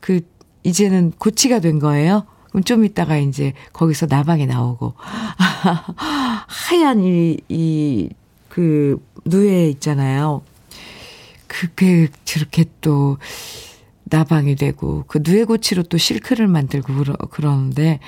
그, 0.00 0.20
이제는 0.62 1.12
고치가 1.18 1.58
된 1.58 1.78
거예요? 1.78 2.24
그럼 2.50 2.62
좀 2.64 2.84
이따가 2.84 3.16
이제 3.16 3.52
거기서 3.72 4.06
나방이 4.08 4.46
나오고. 4.46 4.94
하얀 6.46 7.00
이, 7.00 7.38
이, 7.48 8.08
그, 8.48 9.04
누에 9.24 9.68
있잖아요. 9.70 10.42
그게 11.46 12.08
저렇게 12.24 12.64
또, 12.80 13.18
나방이 14.12 14.56
되고 14.56 15.04
그 15.06 15.20
누에고치로 15.24 15.84
또 15.84 15.96
실크를 15.96 16.46
만들고 16.46 16.94
그러, 16.94 17.14
그러는데 17.30 17.98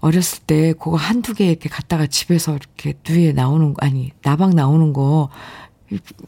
어렸을 0.00 0.42
때 0.46 0.74
그거 0.74 0.96
한두 0.96 1.34
개 1.34 1.46
이렇게 1.46 1.68
갖다가 1.68 2.06
집에서 2.06 2.54
이렇게 2.54 2.94
누에 3.08 3.32
나오는 3.32 3.72
거 3.72 3.84
아니 3.84 4.12
나방 4.22 4.50
나오는 4.50 4.92
거 4.92 5.30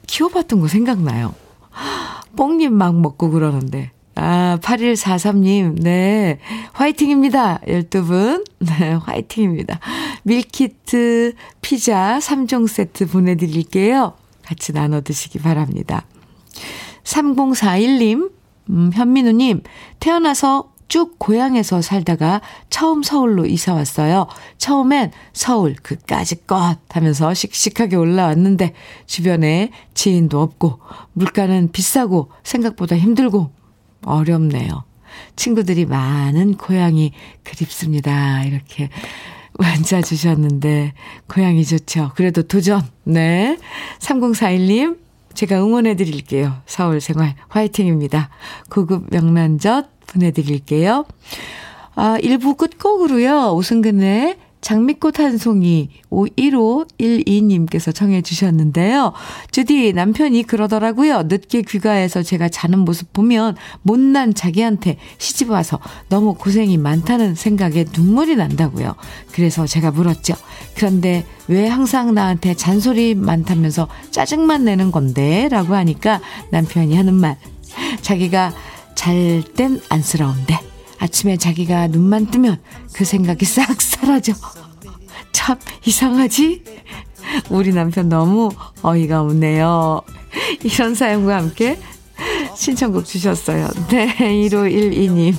키워봤던 0.07 0.61
거 0.61 0.69
생각나요. 0.69 1.35
뽕잎 2.37 2.73
막 2.73 2.99
먹고 2.99 3.31
그러는데 3.31 3.93
아, 4.17 4.59
8143님, 4.61 5.83
네. 5.83 6.41
화이팅입니다. 6.73 7.61
12분. 7.61 8.45
네, 8.61 8.93
화이팅입니다. 8.93 9.79
밀키트, 10.25 11.35
피자 11.63 12.19
3종 12.19 12.69
세트 12.69 13.07
보내드릴게요. 13.07 14.15
같이 14.43 14.73
나눠 14.73 15.01
드시기 15.01 15.39
바랍니다. 15.39 16.05
3041님, 17.05 18.31
음, 18.71 18.91
현민우님, 18.93 19.63
태어나서 19.99 20.71
쭉 20.91 21.19
고향에서 21.19 21.83
살다가 21.83 22.41
처음 22.69 23.05
서울로 23.05 23.47
이사 23.47 23.75
왔어요. 23.75 24.27
처음엔 24.59 25.13
서울 25.33 25.77
그까지 25.77 26.47
것 26.47 26.79
하면서 26.89 27.33
씩씩하게 27.33 27.95
올라왔는데 27.95 28.75
주변에 29.07 29.71
지인도 29.95 30.41
없고 30.41 30.81
물가는 31.13 31.71
비싸고 31.71 32.33
생각보다 32.43 32.97
힘들고 32.97 33.53
어렵네요. 34.05 34.85
친구들이 35.37 35.87
많은 35.87 36.57
고향이 36.57 37.13
그립습니다. 37.45 38.43
이렇게 38.43 38.89
문자 39.59 40.03
주셨는데 40.03 40.95
고향이 41.29 41.65
좋죠. 41.65 42.11
그래도 42.17 42.43
도전. 42.43 42.83
네. 43.05 43.59
3041님 44.01 44.99
제가 45.35 45.63
응원해 45.63 45.97
드릴게요. 45.97 46.57
서울 46.67 47.01
생활 47.01 47.35
화이팅입니다. 47.49 48.31
고급 48.71 49.07
명란젓 49.11 50.07
보내드릴게요. 50.07 51.05
아, 51.95 52.19
1부 52.21 52.57
끝곡으로요. 52.57 53.53
오승근의 53.55 54.37
장미꽃 54.61 55.19
한 55.19 55.39
송이 55.39 55.89
1512님께서 56.11 57.95
청해 57.95 58.23
주셨는데요. 58.23 59.13
주디 59.51 59.93
남편이 59.93 60.43
그러더라고요. 60.45 61.23
늦게 61.25 61.63
귀가해서 61.63 62.23
제가 62.23 62.49
자는 62.49 62.81
모습 62.81 63.13
보면 63.13 63.57
못난 63.83 64.35
자기한테 64.35 64.99
시집 65.19 65.51
와서 65.51 65.79
너무 66.09 66.35
고생이 66.35 66.77
많다는 66.79 67.35
생각에 67.35 67.87
눈물이 67.97 68.37
난다고요. 68.37 68.95
그래서 69.33 69.67
제가 69.67 69.91
물었죠. 69.91 70.35
그런데 70.77 71.25
왜 71.49 71.67
항상 71.67 72.15
나한테 72.15 72.55
잔소리 72.55 73.15
많다면서 73.15 73.89
짜증만 74.11 74.65
내는 74.65 74.91
건데? 74.91 75.49
라고 75.51 75.75
하니까 75.75 76.21
남편이 76.51 76.97
하는 76.97 77.15
말. 77.15 77.37
자기가 78.03 78.53
잘 78.95 79.43
땐 79.57 79.81
안쓰러운데 79.89 80.70
아침에 81.01 81.37
자기가 81.39 81.89
눈만 81.89 82.31
뜨면 82.31 82.61
그 82.93 83.05
생각이 83.05 83.45
싹 83.45 83.81
사라져. 83.81 84.35
참 85.33 85.59
이상하지? 85.85 86.63
우리 87.49 87.73
남편 87.73 88.09
너무 88.09 88.51
어이가 88.83 89.23
없네요. 89.23 90.03
이런 90.63 90.95
사연과 90.95 91.37
함께 91.37 91.79
신청곡 92.55 93.07
주셨어요. 93.07 93.69
네, 93.89 94.15
1512님. 94.17 95.35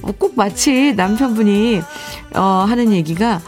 뭐꼭 0.00 0.32
마치 0.34 0.94
남편분이 0.94 1.82
어, 2.34 2.40
하는 2.40 2.92
얘기가 2.92 3.40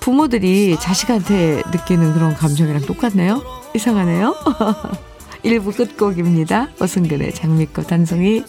부모들이 0.00 0.76
자식한테 0.80 1.62
느끼는 1.72 2.12
그런 2.12 2.34
감정이랑 2.34 2.82
똑같네요. 2.82 3.42
이상하네요. 3.74 4.34
1부 5.44 5.76
끝곡입니다. 5.76 6.68
어승근의 6.80 7.34
장미꽃 7.34 7.86
단송이 7.88 8.44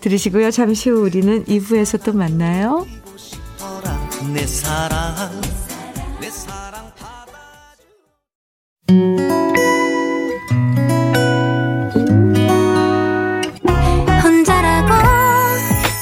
들으시고요. 0.00 0.50
잠시 0.50 0.90
후 0.90 1.00
우리는 1.02 1.44
2부에서 1.44 2.02
또 2.04 2.12
만나요. 2.12 2.86
내 4.32 4.46
사랑 4.46 5.40
내 6.20 6.30
사랑 6.30 6.86
혼자라고 14.22 14.94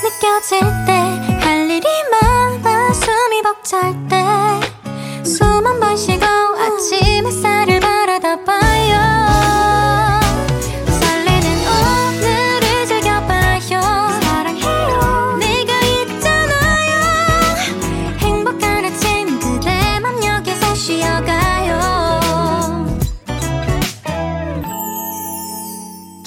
느껴질 0.03 0.61
때 0.87 1.35
할 1.41 1.71
일이 1.71 1.87
많아 2.11 2.93
숨이 2.93 3.43
벅찰 3.43 4.09
때 4.09 4.14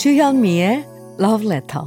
주현미의 0.08 0.88
Love 1.20 1.46
Letter. 1.46 1.84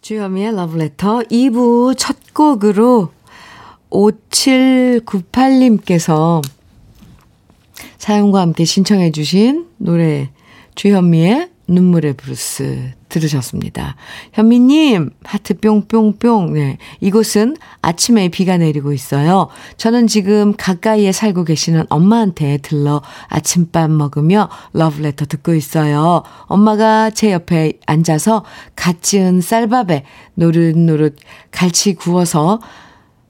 주현미의 0.00 0.52
Letter 0.80 1.24
2부 1.24 1.94
첫 1.98 2.16
곡으로 2.32 3.10
5798님께서 3.90 6.40
사연과 7.98 8.40
함께 8.40 8.64
신청해 8.64 9.10
주신 9.10 9.66
노래 9.76 10.30
주현미의 10.74 11.50
눈물의 11.68 12.14
브루스 12.14 12.94
들으셨습니다. 13.12 13.94
현미님, 14.32 15.10
하트 15.22 15.58
뿅뿅뿅. 15.58 16.54
네. 16.54 16.78
이곳은 17.00 17.56
아침에 17.82 18.28
비가 18.28 18.56
내리고 18.56 18.92
있어요. 18.92 19.48
저는 19.76 20.06
지금 20.06 20.54
가까이에 20.56 21.12
살고 21.12 21.44
계시는 21.44 21.84
엄마한테 21.90 22.58
들러 22.58 23.02
아침밥 23.28 23.90
먹으며 23.90 24.48
러브레터 24.72 25.26
듣고 25.26 25.54
있어요. 25.54 26.22
엄마가 26.46 27.10
제 27.10 27.32
옆에 27.32 27.74
앉아서 27.86 28.44
갓 28.74 29.02
지은 29.02 29.40
쌀밥에 29.42 30.04
노릇노릇 30.34 31.16
갈치 31.50 31.94
구워서 31.94 32.60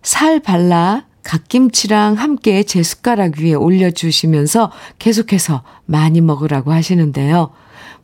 살 0.03 0.41
발라 0.41 1.05
갓김치랑 1.25 2.15
함께 2.15 2.63
제 2.63 2.83
숟가락 2.83 3.39
위에 3.39 3.55
올려주시면서 3.55 4.71
계속해서 4.99 5.63
많이 5.87 6.21
먹으라고 6.21 6.73
하시는데요. 6.73 7.51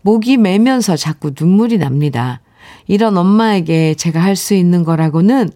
목이 0.02 0.36
메면서 0.36 0.96
자꾸 0.96 1.32
눈물이 1.38 1.78
납니다. 1.78 2.40
이런 2.86 3.16
엄마에게 3.16 3.94
제가 3.94 4.20
할 4.20 4.36
수 4.36 4.54
있는 4.54 4.84
거라고는 4.84 5.50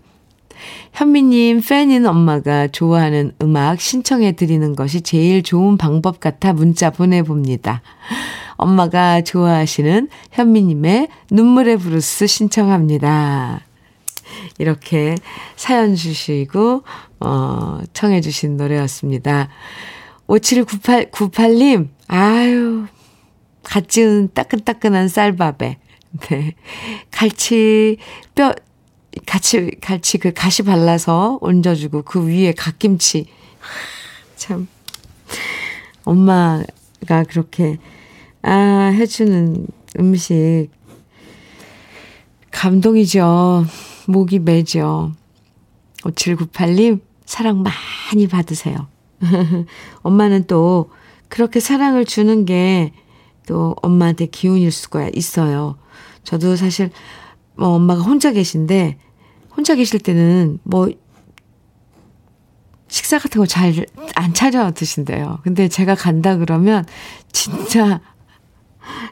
현미님 0.93 1.61
팬인 1.67 2.07
엄마가 2.07 2.69
좋아하는 2.69 3.33
음악 3.43 3.81
신청해 3.81 4.33
드리는 4.33 4.77
것이 4.77 5.01
제일 5.01 5.43
좋은 5.43 5.77
방법 5.77 6.21
같아 6.21 6.53
문자 6.53 6.91
보내봅니다. 6.91 7.83
엄마가 8.57 9.23
좋아하시는 9.23 10.09
현미님의 10.31 11.09
눈물의 11.31 11.79
블루스 11.79 12.27
신청합니다. 12.27 13.61
이렇게 14.59 15.17
사연 15.57 15.95
주시고, 15.97 16.83
어, 17.21 17.81
청해 17.93 18.21
주신 18.21 18.57
노래였습니다. 18.57 19.49
5798, 20.29 21.11
98님, 21.11 21.89
아유, 22.09 22.85
갓 23.73 23.89
지은 23.89 24.29
따끈따끈한 24.35 25.09
쌀밥에, 25.09 25.79
네. 26.29 26.55
갈치, 27.11 27.97
뼈, 28.35 28.55
같이, 29.25 29.71
갈치 29.81 30.19
그 30.19 30.35
가시 30.35 30.63
발라서 30.63 31.39
얹어주고 31.41 32.03
그 32.03 32.27
위에 32.27 32.53
갓김치. 32.53 33.29
참, 34.37 34.69
엄마가 36.05 37.25
그렇게, 37.27 37.79
아, 38.43 38.93
해주는 38.93 39.67
음식. 39.99 40.69
감동이죠. 42.51 43.65
목이 44.07 44.41
매죠. 44.41 45.13
5798님, 46.03 47.01
사랑 47.25 47.63
많이 47.63 48.27
받으세요. 48.27 48.87
엄마는 50.03 50.47
또 50.47 50.91
그렇게 51.29 51.59
사랑을 51.59 52.05
주는 52.05 52.45
게 52.45 52.93
또 53.47 53.75
엄마한테 53.83 54.27
기운일 54.27 54.71
수가 54.71 55.11
있어요. 55.15 55.77
저도 56.25 56.57
사실 56.57 56.91
뭐 57.57 57.69
엄마가 57.69 58.03
혼자 58.03 58.33
계신데 58.33 58.99
혼자 59.57 59.75
계실 59.75 60.01
때는 60.01 60.59
뭐 60.63 60.89
식사 62.89 63.19
같은 63.19 63.41
거 63.41 63.47
잘안 63.47 64.35
차려 64.35 64.73
드신대요. 64.73 65.41
근데 65.43 65.69
제가 65.69 65.95
간다 65.95 66.37
그러면 66.37 66.85
진짜 67.33 68.01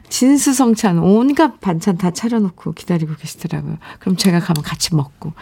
진수성찬 0.09 0.99
온갖 0.99 1.59
반찬 1.61 1.97
다 1.97 2.11
차려놓고 2.11 2.73
기다리고 2.73 3.15
계시더라고요. 3.15 3.77
그럼 3.99 4.17
제가 4.17 4.39
가면 4.39 4.63
같이 4.63 4.95
먹고 4.95 5.33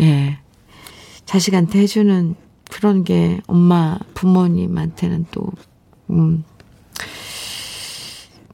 예 0.00 0.38
자식한테 1.24 1.80
해주는 1.80 2.34
그런 2.70 3.04
게 3.04 3.40
엄마 3.46 3.98
부모님한테는 4.14 5.26
또 5.30 5.50
음, 6.10 6.44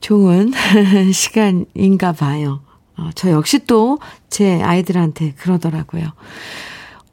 좋은 0.09 0.53
시간인가 1.15 2.13
봐요. 2.13 2.61
어, 2.99 3.09
저 3.15 3.31
역시 3.31 3.61
또 3.67 3.99
제 4.29 4.61
아이들한테 4.63 5.33
그러더라고요. 5.39 6.05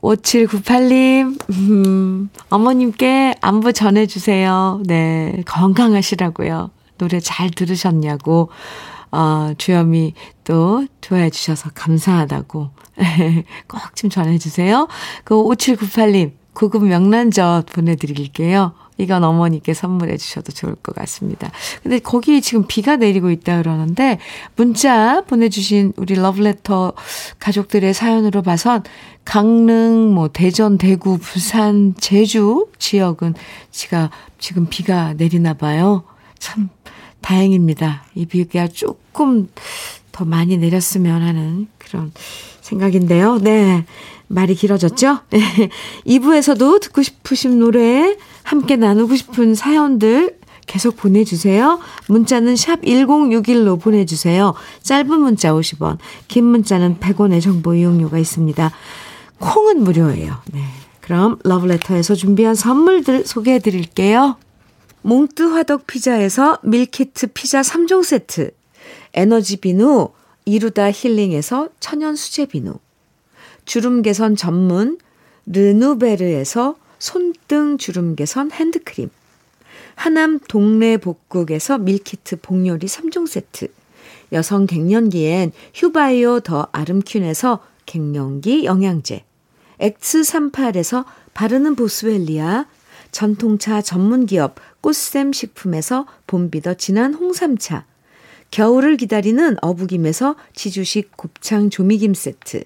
5798님, 0.01 1.39
음, 1.51 2.30
어머님께 2.49 3.36
안부 3.39 3.71
전해주세요. 3.73 4.82
네, 4.88 5.41
건강하시라고요. 5.45 6.71
노래 6.97 7.19
잘 7.21 7.49
들으셨냐고, 7.51 8.49
어, 9.12 9.54
주현미 9.58 10.15
또 10.43 10.86
좋아해 11.01 11.30
주셔서 11.30 11.69
감사하다고 11.73 12.69
꼭 13.69 13.95
좀 13.95 14.10
전해주세요. 14.10 14.88
그 15.23 15.36
5798님, 15.36 16.32
고급 16.54 16.84
명란젓 16.86 17.67
보내드릴게요. 17.67 18.73
이건 19.01 19.23
어머니께 19.23 19.73
선물해 19.73 20.17
주셔도 20.17 20.51
좋을 20.51 20.75
것 20.75 20.95
같습니다. 20.95 21.51
근데 21.83 21.99
거기 21.99 22.41
지금 22.41 22.65
비가 22.67 22.95
내리고 22.95 23.31
있다 23.31 23.57
그러는데 23.57 24.19
문자 24.55 25.21
보내주신 25.21 25.93
우리 25.97 26.15
러브레터 26.15 26.93
가족들의 27.39 27.93
사연으로 27.93 28.41
봐선 28.41 28.83
강릉, 29.25 30.13
뭐 30.13 30.27
대전, 30.27 30.77
대구, 30.77 31.17
부산, 31.17 31.93
제주 31.99 32.67
지역은 32.79 33.35
지가 33.71 34.09
지금 34.39 34.67
비가 34.69 35.13
내리나 35.13 35.53
봐요. 35.53 36.03
참 36.39 36.69
다행입니다. 37.21 38.03
이 38.15 38.25
비가 38.25 38.67
조금 38.67 39.47
더 40.11 40.25
많이 40.25 40.57
내렸으면 40.57 41.21
하는 41.21 41.67
그런 41.77 42.11
생각인데요. 42.61 43.37
네. 43.37 43.85
말이 44.27 44.55
길어졌죠? 44.55 45.19
2부에서도 46.07 46.79
듣고 46.81 47.01
싶으신 47.03 47.59
노래, 47.59 48.15
함께 48.43 48.75
나누고 48.75 49.15
싶은 49.15 49.56
사연들 49.56 50.38
계속 50.67 50.95
보내주세요. 50.95 51.80
문자는 52.08 52.56
샵 52.56 52.82
1061로 52.82 53.80
보내주세요. 53.80 54.54
짧은 54.84 55.19
문자 55.19 55.51
50원, 55.51 55.97
긴 56.27 56.45
문자는 56.45 56.99
100원의 56.99 57.41
정보 57.41 57.73
이용료가 57.73 58.17
있습니다. 58.17 58.71
콩은 59.39 59.84
무료예요. 59.84 60.38
네. 60.54 60.63
그럼 61.01 61.39
러브레터에서 61.43 62.15
준비한 62.15 62.56
선물들 62.56 63.25
소개해 63.25 63.60
드릴게요. 63.60 64.38
몽뜨 65.01 65.43
화덕 65.43 65.88
피자에서 65.88 66.60
밀키트 66.63 67.27
피자 67.34 67.62
3종 67.62 68.04
세트, 68.04 68.51
에너지 69.13 69.58
비누, 69.58 70.10
이루다 70.45 70.91
힐링에서 70.91 71.69
천연 71.80 72.15
수제 72.15 72.45
비누, 72.45 72.75
주름 73.65 74.01
개선 74.04 74.36
전문 74.36 74.99
르누베르에서 75.47 76.75
손등 77.01 77.79
주름 77.79 78.15
개선 78.15 78.51
핸드크림, 78.51 79.09
하남 79.95 80.39
동네 80.47 80.97
복국에서 80.97 81.79
밀키트 81.79 82.41
복요리 82.41 82.85
3종 82.85 83.27
세트, 83.27 83.69
여성 84.31 84.67
갱년기엔 84.67 85.51
휴바이오 85.73 86.41
더 86.41 86.67
아름퀸에서 86.71 87.65
갱년기 87.87 88.65
영양제, 88.65 89.25
X38에서 89.79 91.05
바르는 91.33 91.73
보스웰리아, 91.73 92.67
전통차 93.11 93.81
전문기업 93.81 94.57
꽃샘 94.81 95.33
식품에서 95.33 96.05
봄비더 96.27 96.75
진한 96.75 97.15
홍삼차, 97.15 97.85
겨울을 98.51 98.97
기다리는 98.97 99.57
어부김에서 99.63 100.35
지주식 100.53 101.17
곱창 101.17 101.71
조미김 101.71 102.13
세트, 102.13 102.65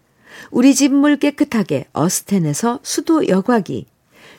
우리 0.51 0.73
집 0.75 0.91
물 0.91 1.17
깨끗하게 1.17 1.85
어스텐에서 1.93 2.79
수도 2.83 3.27
여과기, 3.27 3.85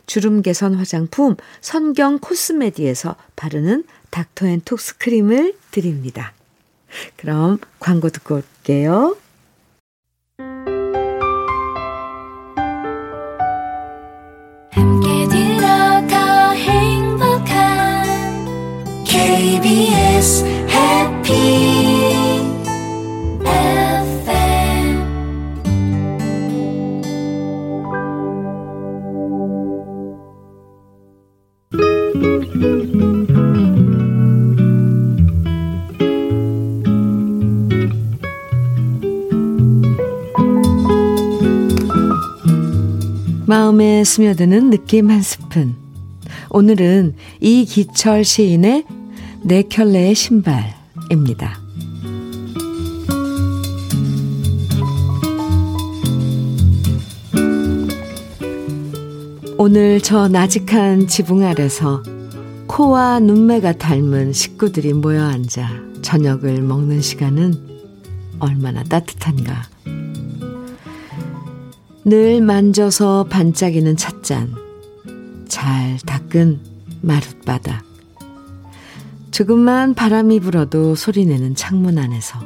주름 0.06 0.42
개선 0.42 0.74
화장품 0.74 1.36
선경 1.60 2.18
코스메디에서 2.18 3.16
바르는 3.36 3.84
닥터앤톡스 4.10 4.98
크림을 4.98 5.54
드립니다. 5.70 6.32
그럼 7.16 7.58
광고 7.80 8.10
듣고 8.10 8.36
올게요. 8.36 9.16
KBS 19.04 20.61
마음에 43.72 44.04
스며드는 44.04 44.68
느낌 44.68 45.10
한 45.10 45.22
스푼. 45.22 45.74
오늘은 46.50 47.14
이기철 47.40 48.22
시인의 48.22 48.84
네 49.44 49.62
켤레의 49.62 50.14
신발입니다. 50.14 51.58
오늘 59.56 60.02
저 60.02 60.28
나직한 60.28 61.06
지붕 61.06 61.42
아래서 61.42 62.02
코와 62.66 63.20
눈매가 63.20 63.78
닮은 63.78 64.34
식구들이 64.34 64.92
모여 64.92 65.24
앉아 65.24 65.70
저녁을 66.02 66.60
먹는 66.60 67.00
시간은 67.00 67.54
얼마나 68.38 68.84
따뜻한가. 68.84 69.71
늘 72.04 72.40
만져서 72.40 73.26
반짝이는 73.30 73.96
찻잔, 73.96 74.56
잘 75.46 75.98
닦은 76.04 76.58
마룻바닥, 77.00 77.84
조금만 79.30 79.94
바람이 79.94 80.40
불어도 80.40 80.96
소리내는 80.96 81.54
창문 81.54 81.98
안에서. 81.98 82.40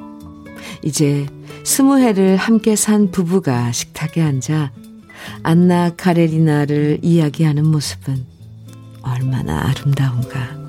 이제 0.83 1.27
스무 1.65 1.99
해를 1.99 2.37
함께 2.37 2.77
산 2.77 3.11
부부가 3.11 3.73
식탁에 3.73 4.21
앉아 4.21 4.73
안나 5.43 5.95
카레리나를 5.97 6.99
이야기하는 7.01 7.67
모습은 7.67 8.27
얼마나 9.01 9.69
아름다운가. 9.69 10.67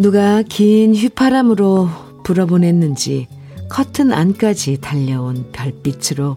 누가 0.00 0.42
긴 0.42 0.96
휘파람으로 0.96 1.88
불어보냈는지 2.24 3.28
커튼 3.70 4.12
안까지 4.12 4.78
달려온 4.80 5.50
별빛으로 5.52 6.36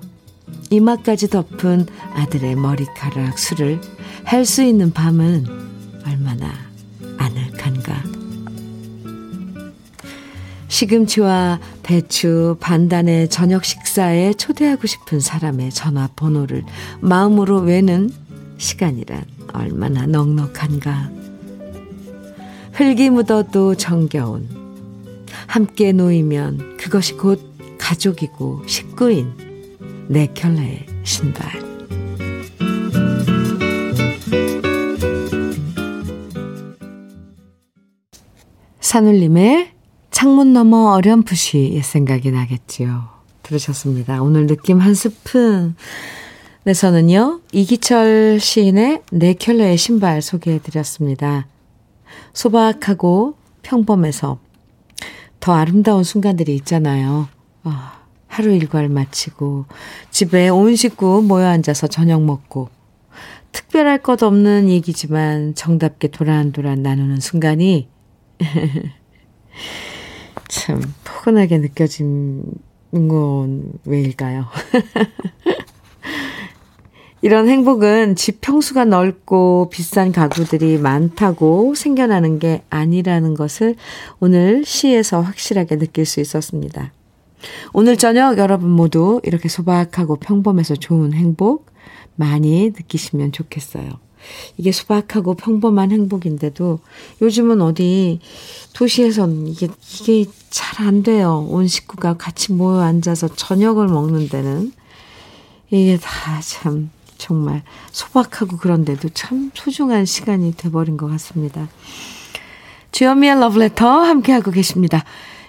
이마까지 0.70 1.30
덮은 1.30 1.88
아들의 2.14 2.56
머리카락 2.56 3.38
술을 3.38 3.82
할 4.24 4.46
수 4.46 4.64
있는 4.64 4.94
밤은 4.94 5.46
얼마나 6.06 6.54
아늑한가. 7.18 8.04
시금치와 10.68 11.60
배추 11.84 12.58
반단의 12.60 13.30
저녁 13.30 13.66
식사에 13.66 14.34
초대하고 14.34 14.88
싶은 14.88 15.20
사람의 15.20 15.72
전화번호를 15.72 16.64
마음으로 17.02 17.60
외는 17.60 18.10
시간이란 18.58 19.26
얼마나 19.54 20.06
넉넉한가. 20.06 21.12
흙이 22.74 23.10
묻어도 23.10 23.76
정겨운 23.76 24.63
함께 25.48 25.92
놓이면 25.92 26.78
그것이 26.78 27.14
곧 27.14 27.40
가족이고 27.78 28.64
식구인 28.68 29.34
내 30.08 30.28
켤레의 30.34 30.86
신발. 31.04 31.52
산울림의 38.80 39.72
창문 40.12 40.54
너머 40.54 40.92
어렴풋이 40.92 41.72
옛 41.74 41.82
생각이 41.84 42.32
나겠지요. 42.32 43.10
들으셨습니다. 43.42 44.22
오늘 44.22 44.46
느낌 44.48 44.80
한 44.80 44.94
스푼. 44.94 45.76
에서는요, 46.66 47.42
이기철 47.52 48.40
시인의 48.40 49.02
네 49.12 49.34
켤레의 49.34 49.78
신발 49.78 50.22
소개해 50.22 50.60
드렸습니다. 50.60 51.48
소박하고 52.34 53.36
평범해서 53.64 54.40
더 55.44 55.52
아름다운 55.52 56.06
순간들이 56.06 56.56
있잖아요. 56.56 57.28
아, 57.64 58.00
하루 58.28 58.54
일과를 58.54 58.88
마치고 58.88 59.66
집에 60.10 60.48
온 60.48 60.78
식구 60.78 61.22
모여 61.22 61.48
앉아서 61.48 61.88
저녁 61.88 62.24
먹고 62.24 62.70
특별할 63.52 64.02
것 64.02 64.24
없는 64.24 64.70
얘기지만 64.70 65.54
정답게 65.54 66.08
도란도란 66.08 66.82
나누는 66.82 67.20
순간이 67.20 67.90
참 70.48 70.82
포근하게 71.04 71.58
느껴지는 71.58 72.46
건 72.94 73.74
왜일까요? 73.84 74.46
이런 77.24 77.48
행복은 77.48 78.18
집 78.18 78.42
평수가 78.42 78.84
넓고 78.84 79.70
비싼 79.72 80.12
가구들이 80.12 80.78
많다고 80.78 81.74
생겨나는 81.74 82.38
게 82.38 82.64
아니라는 82.70 83.34
것을 83.34 83.78
오늘 84.20 84.66
시에서 84.66 85.22
확실하게 85.22 85.78
느낄 85.78 86.06
수 86.06 86.20
있었습니다. 86.20 86.92
오늘 87.72 87.96
저녁 87.96 88.38
여러분 88.38 88.70
모두 88.72 89.22
이렇게 89.24 89.48
소박하고 89.48 90.18
평범해서 90.18 90.76
좋은 90.76 91.14
행복 91.14 91.68
많이 92.16 92.66
느끼시면 92.72 93.32
좋겠어요. 93.32 93.90
이게 94.58 94.74
소박하고 94.74 95.36
평범한 95.36 95.92
행복인데도 95.92 96.80
요즘은 97.22 97.62
어디 97.62 98.20
도시에선 98.74 99.48
이게, 99.48 99.70
이게 100.02 100.30
잘 100.50 100.86
안 100.86 101.04
돼요. 101.04 101.48
온 101.50 101.68
식구가 101.68 102.18
같이 102.18 102.52
모여 102.52 102.82
앉아서 102.82 103.30
저녁을 103.30 103.88
먹는 103.88 104.28
데는 104.28 104.74
이게 105.72 105.98
다 105.98 106.42
참 106.42 106.90
정말 107.24 107.64
소박하고 107.92 108.58
그런데도 108.58 109.08
참 109.14 109.50
소중한 109.54 110.06
시간이 110.06 110.56
돼버린 110.58 110.98
것 110.98 111.08
같습니다. 111.12 111.70
주현미의 112.92 113.40
러브레터 113.40 113.88
함께하고 113.88 114.52
계십니다. 114.52 115.06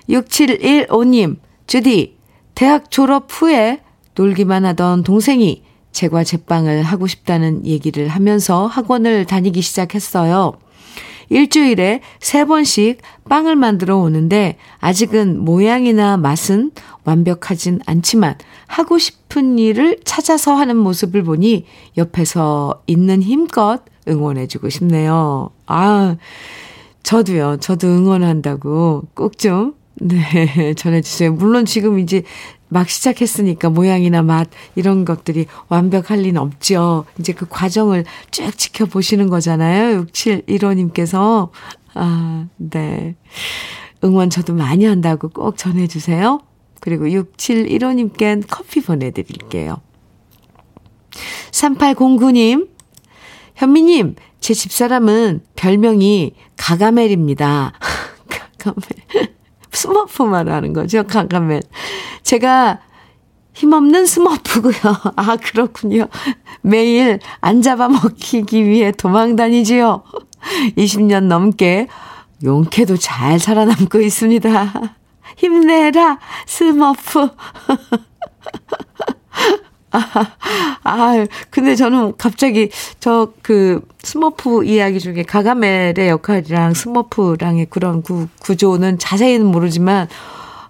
6715님, 0.09 1.39
주디, 1.67 2.17
대학 2.55 2.93
졸업 2.93 3.27
후에 3.29 3.81
놀기만 4.15 4.65
하던 4.67 5.03
동생이 5.03 5.65
제과 5.91 6.23
제빵을 6.23 6.85
하고 6.85 7.09
싶다는 7.09 7.67
얘기를 7.67 8.07
하면서 8.07 8.69
학원을 8.69 9.25
다니기 9.25 9.61
시작했어요. 9.61 10.53
일주일에 11.29 12.01
세 12.21 12.45
번씩 12.45 13.01
빵을 13.29 13.57
만들어 13.57 13.99
오는데 13.99 14.57
아직은 14.81 15.45
모양이나 15.45 16.17
맛은 16.17 16.73
완벽하진 17.05 17.81
않지만 17.87 18.37
하고 18.67 18.99
싶은 18.99 19.59
일을 19.59 20.01
찾아서 20.05 20.55
하는 20.55 20.77
모습을 20.77 21.23
보니 21.23 21.65
옆에서 21.97 22.83
있는 22.87 23.23
힘껏 23.23 23.83
응원해주고 24.09 24.69
싶네요. 24.69 25.51
아, 25.67 26.17
저도요. 27.03 27.59
저도 27.61 27.89
응원한다고 27.89 29.05
꼭 29.15 29.39
좀, 29.39 29.75
네, 29.97 30.75
전해주세요. 30.75 31.33
물론 31.33 31.65
지금 31.65 31.99
이제 31.99 32.23
막 32.69 32.88
시작했으니까 32.88 33.71
모양이나 33.71 34.23
맛 34.23 34.48
이런 34.75 35.04
것들이 35.04 35.46
완벽할 35.69 36.21
리는 36.21 36.40
없죠. 36.40 37.04
이제 37.19 37.33
그 37.33 37.46
과정을 37.48 38.04
쭉 38.31 38.56
지켜보시는 38.56 39.29
거잖아요. 39.29 40.06
6715님께서. 40.06 41.50
아, 41.94 42.46
네. 42.56 43.15
응원 44.02 44.29
저도 44.29 44.54
많이 44.54 44.85
한다고 44.85 45.29
꼭 45.29 45.56
전해주세요. 45.56 46.40
그리고 46.81 47.06
6715님께 47.06 48.44
커피 48.50 48.81
보내드릴게요. 48.83 49.81
3809님, 51.52 52.69
현미님, 53.54 54.17
제 54.40 54.52
집사람은 54.52 55.40
별명이 55.56 56.35
가가멜입니다. 56.56 57.73
가가멜. 58.58 59.34
스머프만 59.75 60.48
하는 60.48 60.72
거죠, 60.72 61.04
가가멜. 61.04 61.60
제가 62.22 62.81
힘없는 63.54 64.06
스머프고요. 64.06 64.75
아, 65.16 65.37
그렇군요. 65.37 66.08
매일 66.60 67.20
안 67.40 67.62
잡아먹히기 67.62 68.64
위해 68.64 68.90
도망 68.92 69.37
다니지요. 69.37 70.02
20년 70.77 71.25
넘게 71.29 71.88
용케도 72.42 72.96
잘 72.96 73.38
살아남고 73.38 74.00
있습니다. 74.00 74.72
힘내라, 75.38 76.18
스머프. 76.46 77.29
아, 79.95 80.37
아, 80.85 81.27
근데 81.51 81.75
저는 81.77 82.15
갑자기 82.19 82.71
저 83.01 83.33
그 83.42 83.81
스머프 84.03 84.65
이야기 84.65 85.01
중에 85.01 85.23
가가멜의 85.23 86.09
역할이랑 86.09 86.75
스머프랑의 86.75 87.67
그런 87.71 88.03
구, 88.03 88.27
구조는 88.40 88.99
자세히는 88.99 89.47
모르지만, 89.47 90.09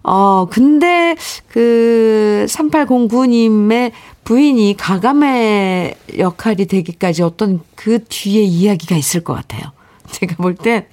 어, 0.02 0.46
근데 0.50 1.16
그 1.48 2.46
3809님의 2.48 3.92
부인이 4.24 4.76
가가멜 4.76 5.94
역할이 6.18 6.66
되기까지 6.66 7.22
어떤 7.22 7.60
그 7.74 8.04
뒤에 8.04 8.42
이야기가 8.42 8.96
있을 8.96 9.22
것 9.22 9.34
같아요. 9.34 9.72
제가 10.10 10.36
볼 10.36 10.54
땐 10.56 10.86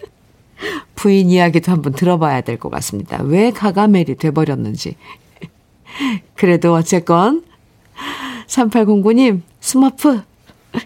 부인 0.96 1.30
이야기도 1.30 1.72
한번 1.72 1.94
들어봐야 1.94 2.42
될 2.42 2.58
것 2.58 2.70
같습니다. 2.70 3.22
왜 3.24 3.52
가가멜이 3.52 4.16
돼버렸는지. 4.16 4.96
그래도 6.36 6.74
어쨌건 6.74 7.44
3809님, 8.48 9.42
스머프, 9.60 10.22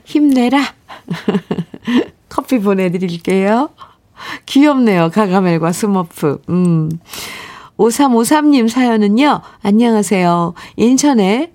힘내라. 0.03 0.61
커피 2.29 2.59
보내드릴게요. 2.59 3.69
귀엽네요. 4.45 5.09
가가멜과 5.11 5.71
스머프. 5.71 6.41
음. 6.49 6.89
5353님 7.77 8.69
사연은요, 8.69 9.41
안녕하세요. 9.61 10.53
인천에 10.77 11.51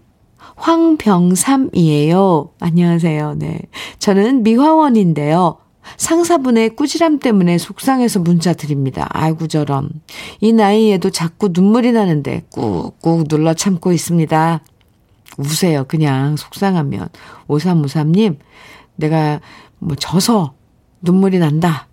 황병삼이에요. 0.56 2.50
안녕하세요. 2.60 3.34
네. 3.38 3.58
저는 3.98 4.42
미화원인데요. 4.42 5.56
상사분의 5.96 6.76
꾸지람 6.76 7.18
때문에 7.18 7.56
속상해서 7.58 8.20
문자 8.20 8.52
드립니다. 8.52 9.08
아이고 9.10 9.46
저런. 9.46 9.88
이 10.40 10.52
나이에도 10.52 11.10
자꾸 11.10 11.48
눈물이 11.52 11.92
나는데 11.92 12.44
꾹꾹 12.50 13.24
눌러 13.28 13.54
참고 13.54 13.92
있습니다. 13.92 14.60
우세요. 15.40 15.84
그냥 15.88 16.36
속상하면. 16.36 17.08
5353님, 17.48 18.38
내가 18.96 19.40
뭐 19.78 19.96
져서 19.96 20.54
눈물이 21.02 21.38
난다. 21.38 21.88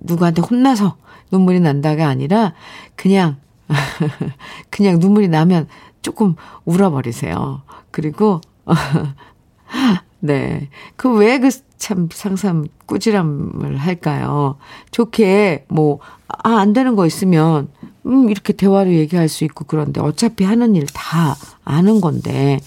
누구한테 0.00 0.42
혼나서 0.42 0.96
눈물이 1.30 1.60
난다가 1.60 2.08
아니라 2.08 2.54
그냥 2.96 3.36
그냥 4.70 4.98
눈물이 4.98 5.28
나면 5.28 5.68
조금 6.02 6.34
울어버리세요. 6.64 7.62
그리고 7.90 8.40
네. 10.20 10.68
그 10.96 11.08
왜 11.18 11.38
그 11.38 11.48
참 11.80 12.08
상상 12.12 12.66
꾸지람을 12.86 13.78
할까요? 13.78 14.58
좋게 14.90 15.64
뭐, 15.68 15.98
아, 16.28 16.56
안 16.58 16.74
되는 16.74 16.94
거 16.94 17.06
있으면, 17.06 17.68
음, 18.06 18.30
이렇게 18.30 18.52
대화로 18.52 18.92
얘기할 18.92 19.28
수 19.28 19.44
있고 19.44 19.64
그런데 19.64 20.00
어차피 20.00 20.44
하는 20.44 20.74
일 20.74 20.86
다 20.92 21.36
아는 21.64 22.00
건데, 22.00 22.58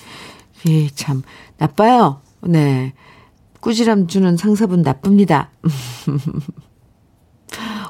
예, 0.68 0.88
참, 0.90 1.24
나빠요. 1.58 2.22
네. 2.42 2.94
꾸지람 3.60 4.08
주는 4.08 4.36
상사분 4.38 4.82
나쁩니다. 4.82 5.50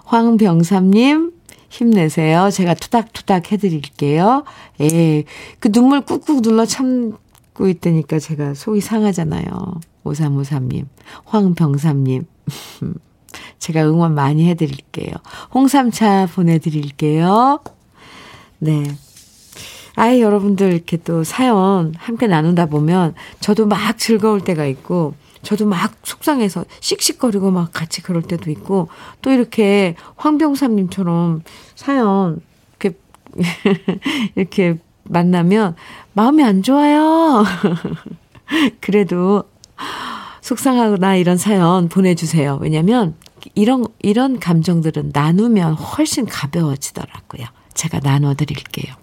황병삼님, 0.06 1.32
힘내세요. 1.70 2.50
제가 2.52 2.74
투닥투닥 2.76 3.52
해드릴게요. 3.52 4.44
예, 4.82 5.24
그 5.60 5.72
눈물 5.72 6.02
꾹꾹 6.02 6.42
눌러 6.42 6.66
참고 6.66 7.68
있다니까 7.68 8.20
제가 8.20 8.54
속이 8.54 8.82
상하잖아요. 8.82 9.80
5353님, 10.04 10.86
황병삼님. 11.26 12.26
제가 13.60 13.84
응원 13.84 14.16
많이 14.16 14.50
해드릴게요. 14.50 15.14
홍삼차 15.54 16.28
보내드릴게요. 16.34 17.60
네. 18.60 18.96
아이, 19.96 20.22
여러분들 20.22 20.74
이렇게 20.74 20.98
또 20.98 21.24
사연 21.24 21.94
함께 21.98 22.28
나누다 22.28 22.66
보면 22.66 23.14
저도 23.40 23.68
막 23.68 23.98
즐거울 23.98 24.42
때가 24.42 24.66
있고, 24.66 25.14
저도 25.44 25.66
막 25.68 25.94
속상해서 26.04 26.66
씩씩거리고 26.80 27.52
막 27.52 27.72
같이 27.74 28.02
그럴 28.02 28.24
때도 28.24 28.50
있고, 28.50 28.88
또 29.22 29.32
이렇게 29.32 29.96
황병삼님처럼 30.16 31.44
사연, 31.76 32.42
이렇게, 32.80 32.98
이렇게 34.36 34.78
만나면 35.04 35.76
마음이 36.14 36.44
안 36.44 36.64
좋아요. 36.64 37.44
그래도 38.80 39.44
속상하거나 40.42 41.16
이런 41.16 41.38
사연 41.38 41.88
보내주세요. 41.90 42.58
왜냐면 42.62 43.16
이런, 43.56 43.86
이런 44.02 44.40
감정들은 44.40 45.12
나누면 45.14 45.74
훨씬 45.74 46.26
가벼워지더라고요. 46.26 47.46
제가 47.74 48.00
나눠드릴게요. 48.00 48.94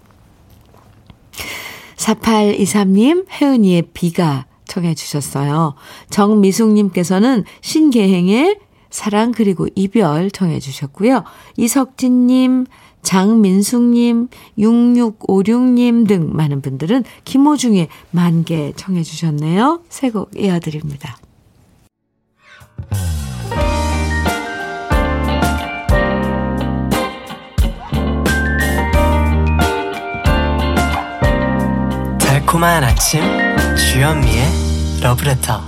4823님, 1.95 3.27
혜은이의 3.29 3.89
비가 3.93 4.45
청해 4.65 4.95
주셨어요. 4.95 5.75
정미숙님께서는 6.09 7.43
신계행의 7.61 8.59
사랑 8.89 9.31
그리고 9.31 9.67
이별 9.75 10.31
청해 10.31 10.59
주셨고요. 10.59 11.23
이석진님, 11.57 12.65
장민숙님, 13.03 14.27
6656님 14.57 16.07
등 16.07 16.29
많은 16.33 16.61
분들은 16.61 17.03
김호중의 17.25 17.87
만개 18.11 18.73
청해 18.75 19.03
주셨네요. 19.03 19.81
새곡 19.89 20.31
이어드립니다. 20.37 21.17
달콤한 32.51 32.83
아침 32.83 33.21
주현미의 33.77 34.43
러브레터 35.01 35.61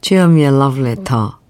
주현미의 0.00 0.56
러브레터 0.56 1.40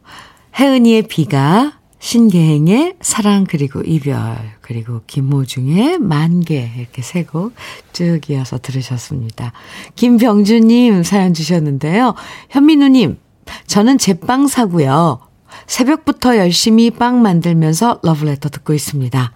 혜은이의 0.58 1.02
비가 1.02 1.74
신계행의 1.98 2.94
사랑 3.02 3.44
그리고 3.44 3.82
이별 3.84 4.38
그리고 4.62 5.02
김호중의 5.06 5.98
만개 5.98 6.72
이렇게 6.78 7.02
세 7.02 7.24
곡 7.24 7.54
쭉 7.92 8.30
이어서 8.30 8.56
들으셨습니다. 8.58 9.52
김병주님 9.96 11.02
사연 11.02 11.34
주셨는데요. 11.34 12.14
현민우님 12.48 13.18
저는 13.66 13.98
제빵 13.98 14.46
사고요. 14.46 15.20
새벽부터 15.66 16.38
열심히 16.38 16.90
빵 16.90 17.20
만들면서 17.20 18.00
러브레터 18.02 18.48
듣고 18.48 18.72
있습니다. 18.72 19.35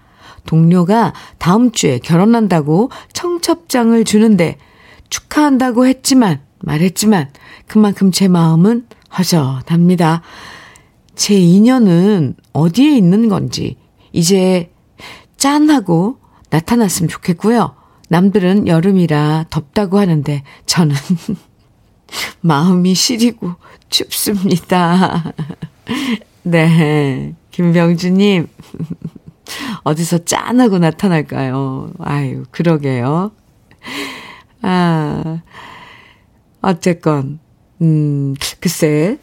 동료가 0.51 1.13
다음 1.39 1.71
주에 1.71 2.01
결혼한다고 2.01 2.91
청첩장을 3.13 4.05
주는데 4.05 4.59
축하한다고 5.09 5.87
했지만, 5.87 6.41
말했지만, 6.59 7.31
그만큼 7.69 8.11
제 8.11 8.27
마음은 8.27 8.89
허전합니다. 9.17 10.23
제 11.15 11.39
인연은 11.39 12.35
어디에 12.53 12.97
있는 12.97 13.29
건지, 13.29 13.77
이제 14.13 14.73
짠하고 15.37 16.19
나타났으면 16.51 17.09
좋겠고요. 17.09 17.77
남들은 18.09 18.67
여름이라 18.67 19.47
덥다고 19.51 20.01
하는데, 20.01 20.43
저는 20.67 20.97
마음이 22.43 22.95
시리고 22.95 23.55
춥습니다. 23.89 25.33
네. 26.43 27.37
김병주님. 27.53 28.49
어디서 29.83 30.25
짠하고 30.25 30.79
나타날까요? 30.79 31.93
아유, 31.99 32.45
그러게요. 32.51 33.33
아, 34.63 35.43
어쨌건, 36.61 37.39
음, 37.81 38.35
글쎄, 38.61 39.19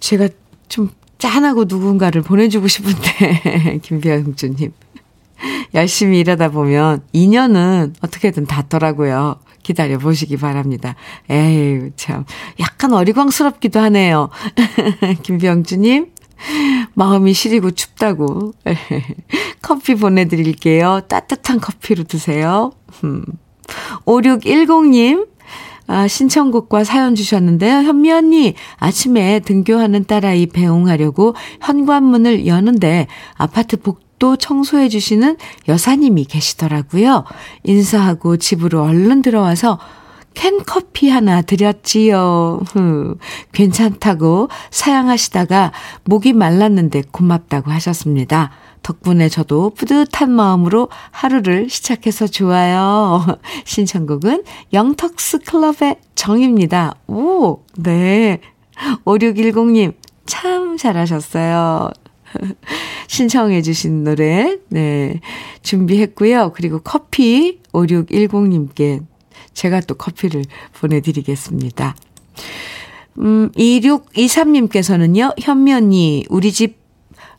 제가 0.00 0.28
좀 0.68 0.90
짠하고 1.18 1.64
누군가를 1.64 2.22
보내주고 2.22 2.68
싶은데, 2.68 3.80
김비영주님. 3.82 4.72
열심히 5.74 6.20
일하다 6.20 6.50
보면 6.50 7.02
인연은 7.12 7.94
어떻게든 8.00 8.46
닿더라고요. 8.46 9.40
기다려 9.62 9.98
보시기 9.98 10.36
바랍니다. 10.36 10.94
에이, 11.28 11.90
참. 11.96 12.24
약간 12.60 12.92
어리광스럽기도 12.92 13.80
하네요. 13.80 14.28
김병주님, 15.24 16.12
마음이 16.94 17.32
시리고 17.32 17.70
춥다고. 17.70 18.52
커피 19.62 19.94
보내드릴게요. 19.94 21.02
따뜻한 21.08 21.60
커피로 21.60 22.04
드세요. 22.04 22.72
5610님, 24.06 25.14
음. 25.14 25.26
아, 25.86 26.08
신청곡과 26.08 26.84
사연 26.84 27.14
주셨는데요. 27.14 27.78
현미 27.82 28.10
언니, 28.12 28.54
아침에 28.78 29.40
등교하는 29.40 30.04
딸아이 30.06 30.46
배웅하려고 30.46 31.34
현관문을 31.60 32.46
여는데 32.46 33.06
아파트 33.34 33.76
복도 33.76 34.36
청소해 34.36 34.88
주시는 34.88 35.36
여사님이 35.68 36.24
계시더라고요. 36.24 37.24
인사하고 37.64 38.38
집으로 38.38 38.82
얼른 38.82 39.22
들어와서 39.22 39.78
캔커피 40.34 41.08
하나 41.08 41.42
드렸지요. 41.42 42.60
흐, 42.72 43.16
괜찮다고 43.52 44.48
사양하시다가 44.70 45.72
목이 46.04 46.32
말랐는데 46.32 47.04
고맙다고 47.10 47.70
하셨습니다. 47.70 48.50
덕분에 48.82 49.28
저도 49.28 49.70
뿌듯한 49.70 50.30
마음으로 50.30 50.88
하루를 51.10 51.70
시작해서 51.70 52.26
좋아요. 52.26 53.24
신청곡은 53.64 54.44
영턱스 54.72 55.38
클럽의 55.40 55.96
정입니다. 56.14 56.94
오, 57.08 57.62
네. 57.76 58.40
5610님, 59.04 59.94
참 60.26 60.76
잘하셨어요. 60.76 61.90
신청해주신 63.08 64.04
노래, 64.04 64.58
네. 64.68 65.20
준비했고요. 65.62 66.52
그리고 66.54 66.80
커피 66.80 67.60
5610님께 67.72 69.00
제가 69.54 69.80
또 69.80 69.94
커피를 69.94 70.44
보내드리겠습니다. 70.74 71.96
음, 73.18 73.50
2623님께서는요, 73.52 75.34
현미 75.40 75.72
언니, 75.72 76.24
우리 76.28 76.52
집 76.52 76.78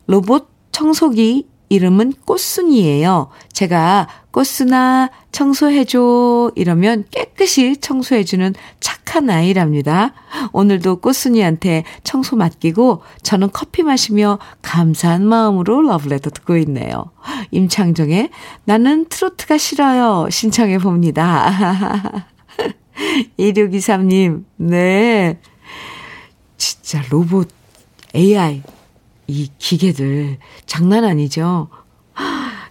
로봇 0.06 0.48
청소기 0.72 1.46
이름은 1.68 2.14
꽃순이에요. 2.24 3.28
제가 3.52 4.08
꽃순아 4.36 5.08
청소해줘 5.32 6.52
이러면 6.56 7.04
깨끗이 7.10 7.78
청소해주는 7.78 8.54
착한 8.80 9.30
아이랍니다. 9.30 10.12
오늘도 10.52 11.00
꽃순이한테 11.00 11.84
청소 12.04 12.36
맡기고 12.36 13.02
저는 13.22 13.48
커피 13.50 13.82
마시며 13.82 14.38
감사한 14.60 15.26
마음으로 15.26 15.80
러브레터 15.80 16.28
듣고 16.28 16.58
있네요. 16.58 17.12
임창정의 17.50 18.28
나는 18.64 19.06
트로트가 19.08 19.56
싫어요. 19.56 20.28
신청해 20.30 20.80
봅니다. 20.80 22.26
2623님, 23.38 24.44
네. 24.56 25.40
진짜 26.58 27.02
로봇, 27.08 27.48
AI, 28.14 28.62
이 29.28 29.48
기계들 29.56 30.36
장난 30.66 31.04
아니죠? 31.04 31.68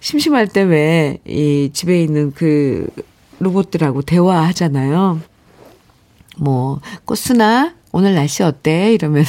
심심할 0.10 0.48
때 0.48 0.62
왜 0.66 1.18
이 1.26 1.72
집에 1.74 2.00
있는 2.04 2.32
그 2.32 2.88
로봇들하고 3.40 4.04
대화하잖아요. 4.04 5.20
뭐, 6.38 6.80
꽃순아, 7.06 7.74
오늘 7.92 8.14
날씨 8.14 8.44
어때? 8.44 8.94
이러면은, 8.94 9.26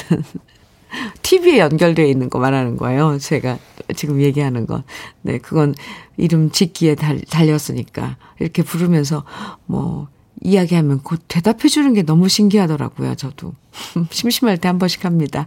TV에 1.22 1.60
연결되어 1.60 2.04
있는 2.04 2.28
거 2.28 2.38
말하는 2.38 2.76
거예요. 2.76 3.16
제가 3.18 3.58
지금 3.96 4.20
얘기하는 4.20 4.66
건. 4.66 4.82
네, 5.22 5.38
그건 5.38 5.74
이름 6.18 6.50
짓기에 6.50 6.94
달, 6.94 7.22
달렸으니까. 7.22 8.18
이렇게 8.38 8.62
부르면서, 8.62 9.24
뭐, 9.64 10.08
이야기하면 10.42 11.00
곧 11.02 11.22
대답해 11.26 11.68
주는 11.68 11.94
게 11.94 12.02
너무 12.02 12.28
신기하더라고요, 12.28 13.14
저도. 13.14 13.54
심심할 14.10 14.58
때 14.58 14.68
한 14.68 14.78
번씩 14.78 15.06
합니다. 15.06 15.46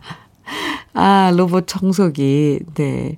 아, 0.94 1.32
로봇 1.38 1.68
청소기. 1.68 2.62
네. 2.74 3.18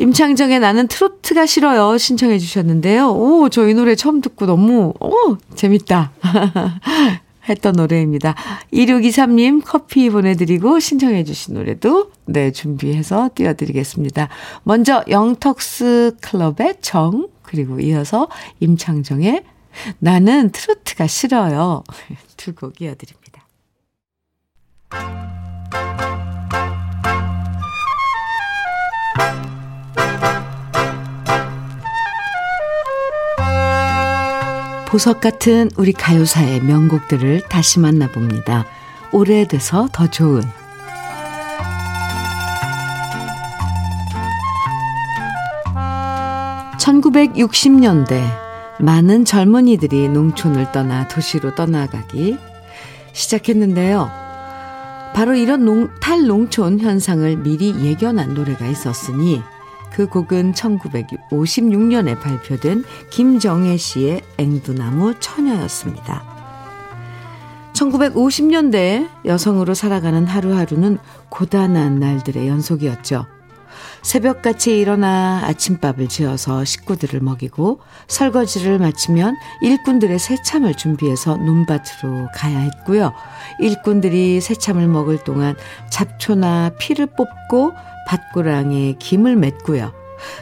임창정의 0.00 0.60
나는 0.60 0.88
트로트가 0.88 1.44
싫어요. 1.46 1.98
신청해 1.98 2.38
주셨는데요. 2.38 3.10
오, 3.12 3.48
저 3.50 3.68
이 3.68 3.74
노래 3.74 3.94
처음 3.94 4.20
듣고 4.22 4.46
너무, 4.46 4.94
오, 4.98 5.36
재밌다. 5.54 6.12
했던 7.48 7.72
노래입니다. 7.74 8.34
2623님 8.72 9.62
커피 9.64 10.08
보내드리고 10.08 10.78
신청해 10.80 11.24
주신 11.24 11.54
노래도 11.54 12.10
네, 12.24 12.50
준비해서 12.52 13.28
띄워드리겠습니다. 13.34 14.28
먼저 14.62 15.04
영턱스 15.08 16.16
클럽의 16.22 16.76
정, 16.80 17.28
그리고 17.42 17.78
이어서 17.80 18.28
임창정의 18.60 19.42
나는 19.98 20.50
트로트가 20.50 21.06
싫어요. 21.06 21.84
두 22.38 22.54
곡 22.54 22.80
이어드립니다. 22.80 23.46
보석 34.90 35.20
같은 35.20 35.70
우리 35.76 35.92
가요사의 35.92 36.62
명곡들을 36.64 37.42
다시 37.48 37.78
만나봅니다. 37.78 38.66
오래돼서 39.12 39.88
더 39.92 40.08
좋은 40.08 40.42
1960년대 46.80 48.20
많은 48.80 49.24
젊은이들이 49.24 50.08
농촌을 50.08 50.72
떠나 50.72 51.06
도시로 51.06 51.54
떠나가기 51.54 52.36
시작했는데요. 53.12 54.10
바로 55.14 55.34
이런 55.36 55.64
농, 55.64 55.88
탈농촌 56.00 56.80
현상을 56.80 57.36
미리 57.36 57.76
예견한 57.84 58.34
노래가 58.34 58.66
있었으니 58.66 59.40
그 59.92 60.06
곡은 60.06 60.52
1956년에 60.52 62.20
발표된 62.20 62.84
김정혜 63.10 63.76
씨의 63.76 64.22
앵두나무 64.38 65.14
처녀였습니다. 65.20 66.22
1950년대 67.74 69.08
여성으로 69.24 69.74
살아가는 69.74 70.26
하루하루는 70.26 70.98
고단한 71.30 71.98
날들의 71.98 72.46
연속이었죠. 72.46 73.26
새벽같이 74.02 74.78
일어나 74.78 75.42
아침밥을 75.44 76.08
지어서 76.08 76.64
식구들을 76.64 77.20
먹이고 77.20 77.80
설거지를 78.08 78.78
마치면 78.78 79.36
일꾼들의 79.62 80.18
새참을 80.18 80.74
준비해서 80.74 81.36
논밭으로 81.36 82.28
가야 82.34 82.58
했고요. 82.58 83.12
일꾼들이 83.60 84.40
새참을 84.40 84.86
먹을 84.88 85.18
동안 85.18 85.54
잡초나 85.90 86.72
피를 86.78 87.06
뽑고 87.06 87.72
밭고랑에 88.10 88.96
김을 88.98 89.36
맺고요. 89.36 89.92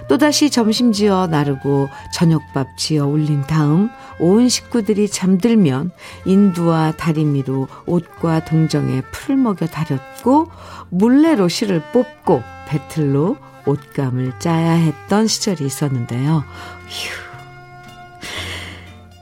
또다시 0.09 0.51
점심 0.51 0.91
지어 0.91 1.27
나르고 1.27 1.89
저녁밥 2.15 2.79
지어 2.79 3.07
올린 3.07 3.43
다음 3.43 3.91
온 4.19 4.49
식구들이 4.49 5.09
잠들면 5.09 5.93
인두와 6.25 6.93
다리미로 6.93 7.69
옷과 7.87 8.45
동정에 8.47 9.03
풀을 9.13 9.37
먹여 9.37 9.67
다렸고 9.67 10.51
물레로 10.89 11.49
실을 11.49 11.83
뽑고 11.93 12.43
배틀로 12.67 13.37
옷감을 13.67 14.39
짜야 14.39 14.73
했던 14.73 15.27
시절이 15.27 15.65
있었는데요. 15.65 16.45
휴. 16.89 17.29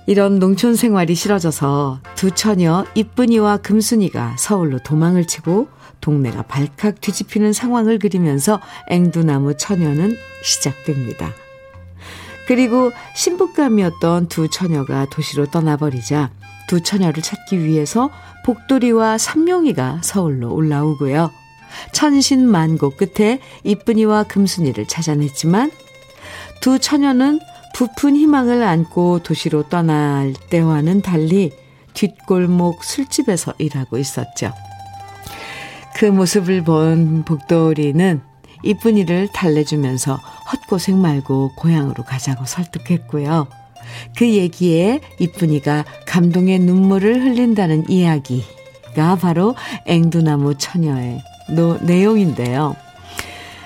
이런 0.06 0.38
농촌 0.38 0.76
생활이 0.76 1.16
싫어져서 1.16 1.98
두 2.14 2.30
처녀 2.30 2.86
이쁜이와 2.94 3.56
금순이가 3.58 4.36
서울로 4.38 4.78
도망을 4.78 5.26
치고 5.26 5.66
동네가 6.06 6.42
발칵 6.42 7.00
뒤집히는 7.00 7.52
상황을 7.52 7.98
그리면서 7.98 8.60
앵두나무 8.86 9.56
처녀는 9.56 10.16
시작됩니다. 10.44 11.32
그리고 12.46 12.92
신부감이었던 13.16 14.28
두 14.28 14.48
처녀가 14.48 15.06
도시로 15.10 15.46
떠나버리자 15.46 16.30
두 16.68 16.80
처녀를 16.80 17.24
찾기 17.24 17.58
위해서 17.64 18.10
복돌이와 18.44 19.18
삼룡이가 19.18 20.02
서울로 20.04 20.54
올라오고요. 20.54 21.32
천신만고 21.90 22.90
끝에 22.90 23.40
이쁜이와 23.64 24.24
금순이를 24.24 24.86
찾아냈지만 24.86 25.72
두 26.60 26.78
처녀는 26.78 27.40
부푼 27.74 28.14
희망을 28.14 28.62
안고 28.62 29.24
도시로 29.24 29.68
떠날 29.68 30.34
때와는 30.50 31.02
달리 31.02 31.50
뒷골목 31.94 32.84
술집에서 32.84 33.54
일하고 33.58 33.98
있었죠. 33.98 34.52
그 35.96 36.04
모습을 36.04 36.62
본 36.62 37.24
복돌이는 37.24 38.20
이쁜이를 38.62 39.28
달래주면서 39.32 40.14
헛고생 40.52 41.00
말고 41.00 41.52
고향으로 41.56 42.04
가자고 42.04 42.44
설득했고요. 42.44 43.46
그 44.14 44.28
얘기에 44.28 45.00
이쁜이가 45.18 45.86
감동의 46.06 46.58
눈물을 46.58 47.22
흘린다는 47.22 47.88
이야기가 47.88 49.16
바로 49.20 49.54
앵두나무 49.86 50.56
처녀의 50.58 51.22
노, 51.54 51.78
내용인데요. 51.78 52.76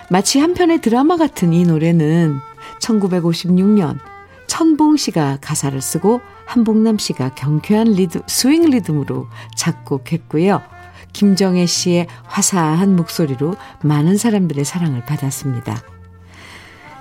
마치 0.08 0.38
한 0.38 0.54
편의 0.54 0.80
드라마 0.80 1.16
같은 1.16 1.52
이 1.52 1.64
노래는 1.64 2.38
1956년 2.80 3.98
천봉 4.46 4.96
씨가 4.98 5.38
가사를 5.40 5.80
쓰고 5.80 6.20
한복남 6.46 6.98
씨가 6.98 7.34
경쾌한 7.34 7.88
리듬, 7.88 8.22
스윙 8.28 8.66
리듬으로 8.70 9.26
작곡했고요. 9.56 10.62
김정애 11.12 11.66
씨의 11.66 12.06
화사한 12.24 12.96
목소리로 12.96 13.56
많은 13.82 14.16
사람들의 14.16 14.64
사랑을 14.64 15.04
받았습니다. 15.04 15.82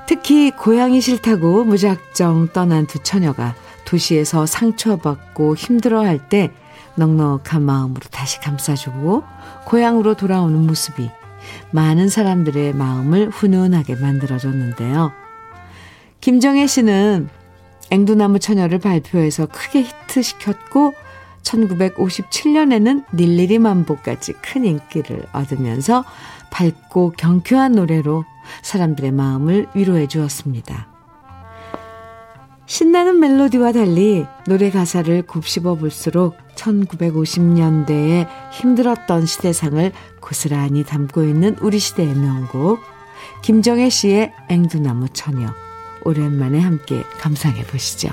특히 0.07 0.51
고향이 0.51 1.01
싫다고 1.01 1.65
무작정 1.65 2.49
떠난 2.53 2.87
두 2.87 2.99
처녀가 2.99 3.55
도시에서 3.85 4.45
상처받고 4.45 5.55
힘들어할 5.55 6.29
때 6.29 6.51
넉넉한 6.95 7.61
마음으로 7.61 8.01
다시 8.11 8.39
감싸주고 8.39 9.23
고향으로 9.65 10.15
돌아오는 10.15 10.65
모습이 10.65 11.09
많은 11.71 12.09
사람들의 12.09 12.73
마음을 12.73 13.29
훈훈하게 13.29 13.95
만들어줬는데요. 13.95 15.11
김정혜 16.21 16.67
씨는 16.67 17.29
앵두나무 17.91 18.39
처녀를 18.39 18.79
발표해서 18.79 19.47
크게 19.47 19.83
히트시켰고 19.83 20.93
1957년에는 21.43 23.05
닐리리 23.13 23.59
만보까지 23.59 24.33
큰 24.33 24.65
인기를 24.65 25.25
얻으면서 25.33 26.03
밝고 26.51 27.13
경쾌한 27.17 27.73
노래로 27.73 28.25
사람들의 28.61 29.11
마음을 29.11 29.67
위로해 29.73 30.07
주었습니다. 30.07 30.87
신나는 32.65 33.19
멜로디와 33.19 33.71
달리 33.71 34.27
노래 34.47 34.69
가사를 34.69 35.23
곱씹어 35.23 35.75
볼수록 35.75 36.37
1950년대에 36.55 38.27
힘들었던 38.51 39.25
시대상을 39.25 39.91
고스란히 40.21 40.83
담고 40.83 41.23
있는 41.23 41.55
우리 41.61 41.79
시대의 41.79 42.13
명곡 42.13 42.79
김정혜 43.41 43.89
씨의 43.89 44.33
앵두나무 44.49 45.09
처녀 45.09 45.47
오랜만에 46.05 46.59
함께 46.59 47.03
감상해 47.19 47.63
보시죠. 47.63 48.09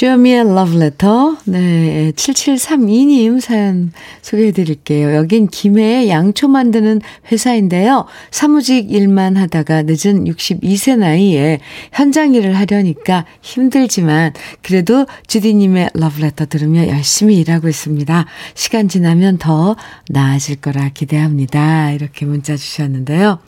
주여미의 0.00 0.54
러브레터. 0.54 1.36
네, 1.44 2.12
7732님 2.16 3.38
사연 3.38 3.92
소개해 4.22 4.50
드릴게요. 4.52 5.14
여긴 5.14 5.46
김해에 5.46 6.08
양초 6.08 6.48
만드는 6.48 7.02
회사인데요. 7.30 8.06
사무직 8.30 8.90
일만 8.90 9.36
하다가 9.36 9.82
늦은 9.82 10.24
62세 10.24 10.96
나이에 10.96 11.60
현장 11.92 12.34
일을 12.34 12.56
하려니까 12.56 13.26
힘들지만 13.42 14.32
그래도 14.62 15.04
주디님의 15.26 15.90
러브레터 15.92 16.46
들으며 16.46 16.88
열심히 16.88 17.36
일하고 17.36 17.68
있습니다. 17.68 18.24
시간 18.54 18.88
지나면 18.88 19.36
더 19.36 19.76
나아질 20.08 20.62
거라 20.62 20.88
기대합니다. 20.88 21.92
이렇게 21.92 22.24
문자 22.24 22.56
주셨는데요. 22.56 23.38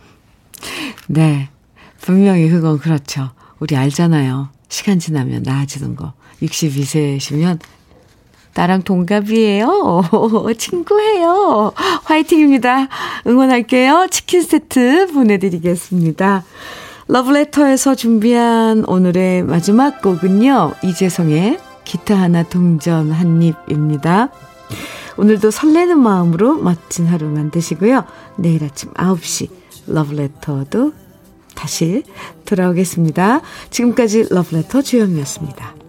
네, 1.07 1.48
분명히 2.03 2.50
그건 2.50 2.78
그렇죠. 2.78 3.30
우리 3.59 3.74
알잖아요. 3.74 4.50
시간 4.68 4.98
지나면 4.98 5.44
나아지는 5.44 5.96
거. 5.96 6.12
62세시면 6.43 7.59
나랑 8.55 8.82
동갑이에요. 8.82 10.03
친구예요. 10.59 11.72
화이팅입니다. 12.05 12.88
응원할게요. 13.26 14.09
치킨 14.11 14.43
세트 14.43 15.09
보내드리겠습니다. 15.12 16.45
러브레터에서 17.09 17.95
준비한 17.95 18.84
오늘의 18.86 19.45
마지막 19.45 20.03
곡은요. 20.03 20.74
이재성의 20.82 21.59
기타 21.84 22.16
하나 22.16 22.43
동전 22.43 23.11
한 23.11 23.43
입입니다. 23.43 24.30
오늘도 25.16 25.51
설레는 25.51 25.99
마음으로 25.99 26.57
멋진 26.57 27.07
하루 27.07 27.26
만드시고요. 27.26 28.05
내일 28.36 28.64
아침 28.64 28.93
9시 28.93 29.49
러브레터도 29.86 30.93
다시 31.55 32.03
돌아오겠습니다. 32.45 33.40
지금까지 33.70 34.26
러브레터 34.30 34.82
주현미였습니다. 34.82 35.81